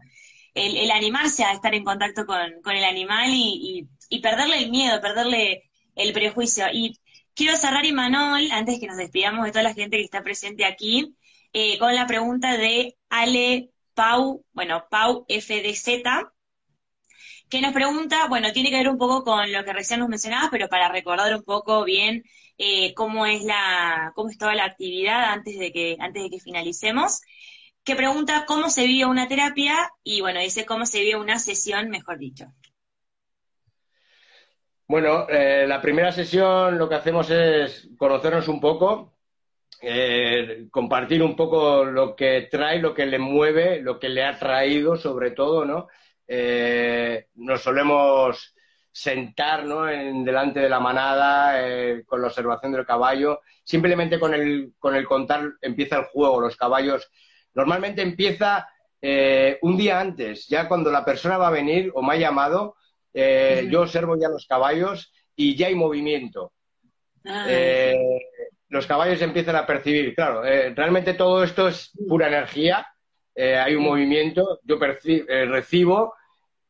el, 0.55 0.89
animarse 0.89 1.43
a 1.43 1.51
estar 1.53 1.75
en 1.75 1.83
contacto 1.83 2.25
con, 2.25 2.39
el 2.75 2.83
animal 2.83 3.29
y, 3.33 3.87
perderle 4.23 4.57
el 4.57 4.71
miedo, 4.71 4.99
perderle 4.99 5.69
el 5.95 6.11
prejuicio. 6.11 6.65
Y 6.73 6.99
quiero 7.35 7.55
cerrar, 7.55 7.85
Imanol, 7.85 8.49
antes 8.51 8.79
que 8.79 8.87
nos 8.87 8.97
despidamos 8.97 9.45
de 9.45 9.51
toda 9.51 9.61
la 9.63 9.75
gente 9.75 9.97
que 9.97 10.05
está 10.05 10.23
presente 10.23 10.65
aquí, 10.65 11.15
eh, 11.53 11.77
con 11.77 11.93
la 11.93 12.07
pregunta 12.07 12.57
de 12.57 12.97
Ale 13.09 13.69
Pau, 13.93 14.43
bueno, 14.53 14.87
Pau 14.89 15.27
FDZ, 15.29 16.03
que 17.55 17.61
nos 17.61 17.73
pregunta, 17.73 18.27
bueno, 18.27 18.51
tiene 18.51 18.69
que 18.69 18.77
ver 18.77 18.89
un 18.89 18.97
poco 18.97 19.23
con 19.23 19.49
lo 19.49 19.63
que 19.63 19.71
recién 19.71 20.01
nos 20.01 20.09
mencionabas, 20.09 20.49
pero 20.51 20.67
para 20.67 20.89
recordar 20.89 21.33
un 21.33 21.43
poco 21.43 21.85
bien 21.85 22.23
eh, 22.57 22.93
cómo 22.93 23.25
es 23.25 23.43
la, 23.43 24.11
cómo 24.13 24.29
es 24.29 24.37
toda 24.37 24.55
la 24.55 24.65
actividad 24.65 25.31
antes 25.31 25.57
de 25.57 25.71
que, 25.71 25.95
antes 25.99 26.23
de 26.23 26.29
que 26.29 26.39
finalicemos, 26.41 27.21
que 27.85 27.95
pregunta 27.95 28.43
cómo 28.45 28.69
se 28.69 28.85
vive 28.85 29.05
una 29.05 29.29
terapia 29.29 29.73
y 30.03 30.19
bueno, 30.19 30.41
dice 30.41 30.65
cómo 30.65 30.85
se 30.85 30.99
vive 30.99 31.15
una 31.17 31.39
sesión, 31.39 31.89
mejor 31.89 32.17
dicho. 32.17 32.45
Bueno, 34.87 35.27
eh, 35.29 35.65
la 35.65 35.81
primera 35.81 36.11
sesión 36.11 36.77
lo 36.77 36.89
que 36.89 36.95
hacemos 36.95 37.29
es 37.29 37.87
conocernos 37.97 38.49
un 38.49 38.59
poco, 38.59 39.13
eh, 39.81 40.67
compartir 40.71 41.23
un 41.23 41.37
poco 41.37 41.85
lo 41.85 42.17
que 42.17 42.49
trae, 42.51 42.79
lo 42.79 42.93
que 42.93 43.05
le 43.05 43.17
mueve, 43.17 43.81
lo 43.81 43.97
que 43.97 44.09
le 44.09 44.25
ha 44.25 44.37
traído 44.37 44.97
sobre 44.97 45.31
todo, 45.31 45.63
¿no? 45.63 45.87
Eh, 46.27 47.27
nos 47.35 47.61
solemos 47.61 48.55
sentar 48.91 49.65
¿no? 49.65 49.89
en, 49.89 50.23
delante 50.23 50.61
de 50.61 50.69
la 50.69 50.79
manada 50.79 51.61
eh, 51.61 52.03
con 52.05 52.21
la 52.21 52.27
observación 52.27 52.71
del 52.71 52.85
caballo. 52.85 53.41
Simplemente 53.63 54.19
con 54.19 54.33
el, 54.33 54.73
con 54.79 54.95
el 54.95 55.05
contar 55.05 55.53
empieza 55.61 55.97
el 55.97 56.05
juego. 56.05 56.41
Los 56.41 56.55
caballos 56.55 57.09
normalmente 57.53 58.01
empieza 58.01 58.67
eh, 59.01 59.59
un 59.61 59.77
día 59.77 59.99
antes, 59.99 60.47
ya 60.47 60.67
cuando 60.67 60.91
la 60.91 61.05
persona 61.05 61.37
va 61.37 61.47
a 61.47 61.51
venir 61.51 61.91
o 61.93 62.01
me 62.01 62.15
ha 62.15 62.17
llamado, 62.17 62.75
yo 63.13 63.83
observo 63.83 64.17
ya 64.19 64.27
los 64.27 64.45
caballos 64.45 65.13
y 65.37 65.55
ya 65.55 65.67
hay 65.67 65.75
movimiento. 65.75 66.51
Ah, 67.23 67.47
los 68.67 68.85
caballos 68.87 69.21
empiezan 69.21 69.55
a 69.55 69.65
percibir, 69.65 70.13
claro, 70.13 70.41
realmente 70.41 71.13
todo 71.13 71.41
esto 71.41 71.69
es 71.69 71.91
pura 72.09 72.27
energía 72.27 72.85
eh, 73.35 73.57
hay 73.57 73.75
un 73.75 73.83
movimiento, 73.83 74.61
yo 74.63 74.77
eh, 74.81 75.45
recibo, 75.45 76.15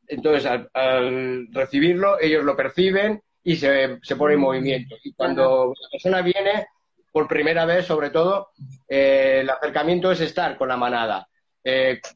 entonces 0.07 0.49
al, 0.73 1.47
recibirlo 1.51 2.19
ellos 2.19 2.43
lo 2.43 2.55
perciben 2.55 3.21
y 3.43 3.55
se, 3.55 3.99
pone 4.17 4.33
en 4.33 4.39
movimiento. 4.39 4.95
Y 5.03 5.13
cuando 5.13 5.73
la 5.79 5.89
persona 5.91 6.21
viene, 6.23 6.67
por 7.11 7.27
primera 7.27 7.65
vez 7.65 7.85
sobre 7.85 8.09
todo, 8.09 8.49
eh, 8.87 9.39
el 9.41 9.49
acercamiento 9.49 10.11
es 10.11 10.21
estar 10.21 10.57
con 10.57 10.69
la 10.69 10.77
manada. 10.77 11.27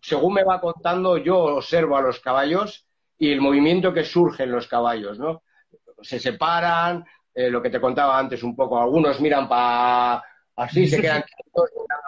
según 0.01 0.33
me 0.33 0.43
va 0.43 0.59
contando, 0.59 1.17
yo 1.17 1.37
observo 1.37 1.97
a 1.97 2.01
los 2.01 2.19
caballos 2.19 2.87
y 3.17 3.31
el 3.31 3.41
movimiento 3.41 3.93
que 3.93 4.03
surge 4.03 4.43
en 4.43 4.51
los 4.51 4.67
caballos, 4.67 5.19
¿no? 5.19 5.43
Se 6.01 6.19
separan, 6.19 7.05
lo 7.35 7.61
que 7.61 7.69
te 7.69 7.79
contaba 7.79 8.17
antes 8.17 8.43
un 8.43 8.55
poco, 8.55 8.81
algunos 8.81 9.19
miran 9.21 9.47
para 9.47 10.23
así 10.55 10.87
se 10.87 11.01
quedan 11.01 11.23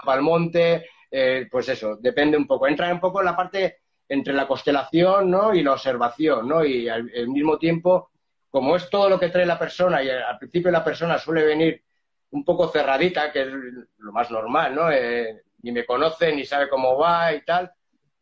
para 0.03 0.17
el 0.17 0.23
monte, 0.23 0.85
eh, 1.11 1.47
pues 1.51 1.67
eso, 1.67 1.97
depende 1.97 2.37
un 2.37 2.47
poco. 2.47 2.67
Entra 2.67 2.91
un 2.91 2.99
poco 2.99 3.19
en 3.19 3.25
la 3.25 3.35
parte 3.35 3.81
entre 4.07 4.33
la 4.33 4.47
constelación 4.47 5.29
¿no? 5.29 5.53
y 5.53 5.63
la 5.63 5.73
observación, 5.73 6.47
¿no? 6.47 6.65
Y 6.65 6.87
al, 6.89 7.09
mismo 7.27 7.57
tiempo, 7.57 8.11
como 8.49 8.75
es 8.75 8.89
todo 8.89 9.09
lo 9.09 9.19
que 9.19 9.29
trae 9.29 9.45
la 9.45 9.59
persona, 9.59 10.03
y 10.03 10.09
al 10.09 10.37
principio 10.37 10.71
la 10.71 10.83
persona 10.83 11.17
suele 11.17 11.43
venir 11.43 11.83
un 12.31 12.43
poco 12.43 12.67
cerradita, 12.69 13.31
que 13.31 13.41
es 13.41 13.47
lo 13.47 14.11
más 14.11 14.31
normal, 14.31 14.75
¿no? 14.75 14.91
Eh, 14.91 15.43
ni 15.63 15.71
me 15.71 15.85
conoce, 15.85 16.33
ni 16.33 16.45
sabe 16.45 16.67
cómo 16.67 16.97
va 16.97 17.33
y 17.33 17.43
tal. 17.43 17.71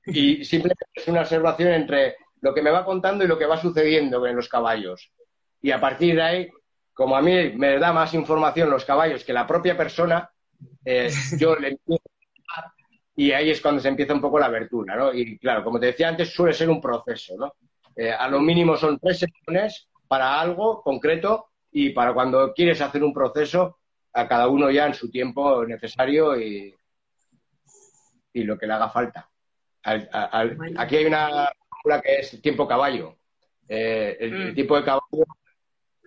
Y 0.05 0.43
simplemente 0.45 0.85
es 0.93 1.07
una 1.07 1.21
observación 1.21 1.73
entre 1.73 2.17
lo 2.41 2.53
que 2.53 2.61
me 2.61 2.71
va 2.71 2.85
contando 2.85 3.23
y 3.23 3.27
lo 3.27 3.37
que 3.37 3.45
va 3.45 3.57
sucediendo 3.57 4.25
en 4.25 4.35
los 4.35 4.47
caballos. 4.47 5.11
Y 5.61 5.71
a 5.71 5.79
partir 5.79 6.15
de 6.15 6.21
ahí, 6.21 6.49
como 6.93 7.15
a 7.17 7.21
mí 7.21 7.51
me 7.55 7.79
da 7.79 7.93
más 7.93 8.13
información 8.13 8.69
los 8.69 8.85
caballos 8.85 9.23
que 9.23 9.33
la 9.33 9.47
propia 9.47 9.75
persona, 9.75 10.29
eh, 10.85 11.09
yo 11.39 11.55
le 11.55 11.69
empiezo 11.69 12.03
y 13.19 13.33
ahí 13.33 13.49
es 13.49 13.59
cuando 13.59 13.81
se 13.81 13.89
empieza 13.89 14.13
un 14.13 14.21
poco 14.21 14.39
la 14.39 14.45
abertura, 14.45 14.95
¿no? 14.95 15.13
Y 15.13 15.37
claro, 15.39 15.61
como 15.61 15.77
te 15.77 15.87
decía 15.87 16.07
antes, 16.07 16.33
suele 16.33 16.53
ser 16.53 16.69
un 16.69 16.79
proceso, 16.79 17.35
¿no? 17.37 17.53
Eh, 17.93 18.13
a 18.13 18.29
lo 18.29 18.39
mínimo 18.39 18.77
son 18.77 18.97
tres 18.97 19.19
sesiones 19.19 19.89
para 20.07 20.39
algo 20.39 20.81
concreto 20.81 21.49
y 21.69 21.89
para 21.89 22.13
cuando 22.13 22.53
quieres 22.53 22.79
hacer 22.79 23.03
un 23.03 23.13
proceso, 23.13 23.79
a 24.13 24.25
cada 24.25 24.47
uno 24.47 24.71
ya 24.71 24.85
en 24.85 24.93
su 24.93 25.11
tiempo 25.11 25.65
necesario 25.65 26.39
y, 26.39 26.73
y 28.31 28.43
lo 28.43 28.57
que 28.57 28.67
le 28.67 28.71
haga 28.71 28.89
falta. 28.89 29.29
aquí 29.83 30.95
hay 30.95 31.05
una 31.05 31.51
fórmula 31.69 32.01
que 32.01 32.19
es 32.19 32.41
tiempo 32.41 32.65
caballo. 32.69 33.17
Eh, 33.67 34.15
el, 34.17 34.51
mm. 34.51 34.55
tipo 34.55 34.77
de 34.77 34.85
caballo 34.85 35.25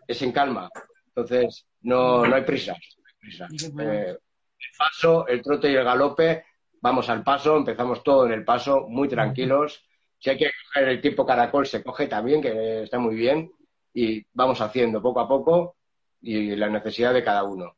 es 0.06 0.22
en 0.22 0.32
calma, 0.32 0.70
entonces 1.08 1.66
no, 1.82 2.24
no 2.24 2.34
hay 2.34 2.42
prisa. 2.42 2.74
Eh, 3.22 4.16
el 4.16 4.68
paso, 4.78 5.26
el 5.26 5.42
trote 5.42 5.70
y 5.70 5.74
el 5.74 5.84
galope, 5.84 6.44
vamos 6.82 7.08
al 7.08 7.22
paso, 7.22 7.56
empezamos 7.56 8.02
todo 8.02 8.26
en 8.26 8.32
el 8.32 8.44
paso, 8.44 8.86
muy 8.88 9.08
tranquilos. 9.08 9.82
Si 10.18 10.30
hay 10.30 10.36
que 10.36 10.50
coger 10.66 10.88
el 10.88 11.00
tiempo 11.00 11.24
caracol, 11.24 11.66
se 11.66 11.82
coge 11.82 12.08
también, 12.08 12.42
que 12.42 12.82
está 12.82 12.98
muy 12.98 13.14
bien, 13.14 13.50
y 13.94 14.22
vamos 14.32 14.60
haciendo 14.60 15.00
poco 15.00 15.20
a 15.20 15.28
poco 15.28 15.76
y 16.20 16.54
la 16.56 16.68
necesidad 16.68 17.14
de 17.14 17.24
cada 17.24 17.44
uno. 17.44 17.76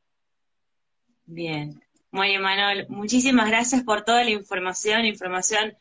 Bien. 1.26 1.80
Muy 2.10 2.28
bien, 2.28 2.42
Manuel. 2.42 2.86
Muchísimas 2.88 3.48
gracias 3.48 3.82
por 3.82 4.02
toda 4.02 4.24
la 4.24 4.30
información, 4.30 5.04
información 5.04 5.76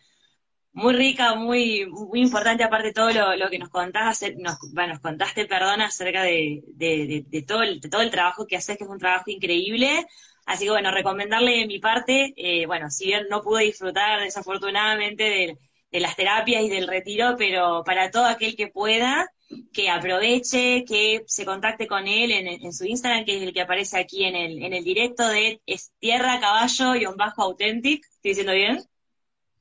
muy 0.73 0.93
rica, 0.93 1.35
muy, 1.35 1.85
muy 1.85 2.21
importante, 2.21 2.63
aparte 2.63 2.87
de 2.87 2.93
todo 2.93 3.11
lo, 3.11 3.49
que 3.49 3.59
nos 3.59 3.69
contaste, 3.69 4.35
nos, 4.35 4.57
bueno, 4.73 4.93
nos 4.93 5.01
contaste, 5.01 5.45
perdón, 5.45 5.81
acerca 5.81 6.23
de, 6.23 6.63
de, 6.73 7.45
todo 7.47 7.61
el, 7.61 7.79
de 7.79 7.89
todo 7.89 8.01
el 8.01 8.09
trabajo 8.09 8.47
que 8.47 8.57
haces, 8.57 8.77
que 8.77 8.83
es 8.83 8.89
un 8.89 8.97
trabajo 8.97 9.29
increíble. 9.29 10.07
Así 10.45 10.65
que 10.65 10.71
bueno, 10.71 10.91
recomendarle 10.91 11.59
de 11.59 11.67
mi 11.67 11.79
parte, 11.79 12.33
eh, 12.35 12.65
bueno, 12.65 12.89
si 12.89 13.05
bien 13.05 13.27
no 13.29 13.41
pude 13.41 13.63
disfrutar 13.63 14.21
desafortunadamente 14.21 15.23
de, 15.23 15.57
de 15.91 15.99
las 15.99 16.15
terapias 16.15 16.63
y 16.63 16.69
del 16.69 16.87
retiro, 16.87 17.35
pero 17.37 17.83
para 17.85 18.11
todo 18.11 18.25
aquel 18.25 18.55
que 18.55 18.67
pueda, 18.67 19.31
que 19.71 19.89
aproveche, 19.89 20.83
que 20.85 21.23
se 21.27 21.45
contacte 21.45 21.87
con 21.87 22.07
él 22.07 22.31
en, 22.31 22.73
su 22.73 22.85
Instagram, 22.85 23.25
que 23.25 23.37
es 23.37 23.43
el 23.43 23.53
que 23.53 23.61
aparece 23.61 23.99
aquí 23.99 24.25
en 24.25 24.35
el, 24.35 24.63
en 24.63 24.73
el 24.73 24.83
directo 24.83 25.27
de 25.27 25.61
es 25.65 25.93
tierra 25.99 26.39
caballo 26.39 26.95
y 26.95 27.05
un 27.05 27.15
bajo 27.15 27.43
authentic. 27.43 28.03
¿Estoy 28.05 28.31
diciendo 28.31 28.53
bien? 28.53 28.83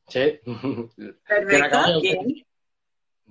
Sí. 0.08 0.40
Perfecto. 1.26 2.00
Bien. 2.00 2.46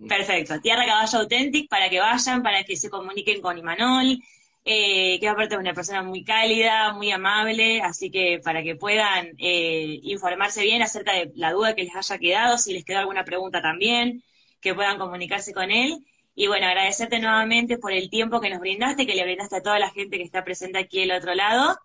Perfecto. 0.08 0.60
Tierra 0.62 0.86
Caballo 0.86 1.20
Authentic 1.20 1.70
para 1.70 1.90
que 1.90 2.00
vayan, 2.00 2.42
para 2.42 2.64
que 2.64 2.76
se 2.76 2.90
comuniquen 2.90 3.42
con 3.42 3.58
Imanol, 3.58 4.20
eh, 4.64 5.20
que 5.20 5.28
aparte 5.28 5.56
es 5.56 5.60
una 5.60 5.74
persona 5.74 6.04
muy 6.04 6.24
cálida, 6.24 6.94
muy 6.94 7.12
amable, 7.12 7.82
así 7.82 8.12
que 8.12 8.40
para 8.44 8.62
que 8.62 8.76
puedan 8.76 9.30
eh, 9.40 10.00
informarse 10.04 10.62
bien 10.62 10.84
acerca 10.84 11.14
de 11.14 11.32
la 11.36 11.52
duda 11.52 11.74
que 11.74 11.84
les 11.84 11.96
haya 11.96 12.18
quedado, 12.20 12.58
si 12.58 12.74
les 12.74 12.86
quedó 12.86 13.00
alguna 13.00 13.24
pregunta 13.24 13.62
también, 13.62 14.24
que 14.60 14.76
puedan 14.76 15.00
comunicarse 15.00 15.54
con 15.54 15.72
él. 15.72 16.06
Y 16.36 16.48
bueno, 16.48 16.68
agradecerte 16.68 17.20
nuevamente 17.20 17.78
por 17.78 17.92
el 17.92 18.10
tiempo 18.10 18.40
que 18.40 18.52
nos 18.52 18.60
brindaste, 18.60 19.08
que 19.08 19.16
le 19.16 19.24
brindaste 19.24 19.58
a 19.58 19.64
toda 19.64 19.80
la 19.80 19.90
gente 19.90 20.18
que 20.18 20.24
está 20.24 20.44
presente 20.44 20.78
aquí 20.78 21.02
al 21.04 21.18
otro 21.18 21.34
lado. 21.34 21.78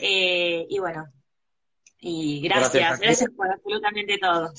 Eh, 0.00 0.66
y 0.68 0.78
bueno, 0.80 1.06
y 2.00 2.40
gracias, 2.42 2.98
gracias, 2.98 3.30
por 3.30 3.48
absolutamente 3.50 4.18
todo. 4.18 4.52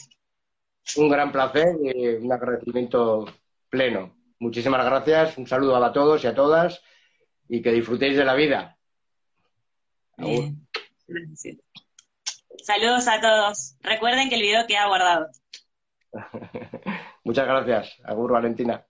Un 0.95 1.09
gran 1.09 1.31
placer 1.31 1.75
y 1.83 2.07
un 2.07 2.31
agradecimiento 2.31 3.25
pleno. 3.69 4.15
Muchísimas 4.39 4.83
gracias, 4.85 5.37
un 5.37 5.45
saludo 5.45 5.75
a 5.75 5.91
todos 5.91 6.23
y 6.23 6.27
a 6.27 6.35
todas 6.35 6.81
y 7.47 7.61
que 7.61 7.71
disfrutéis 7.71 8.17
de 8.17 8.25
la 8.25 8.35
vida. 8.35 8.77
Saludos 12.63 13.07
a 13.07 13.21
todos. 13.21 13.77
Recuerden 13.81 14.29
que 14.29 14.35
el 14.35 14.41
video 14.41 14.65
queda 14.67 14.87
guardado. 14.87 15.27
Muchas 17.23 17.45
gracias. 17.45 17.97
Agur, 18.03 18.31
Valentina. 18.31 18.85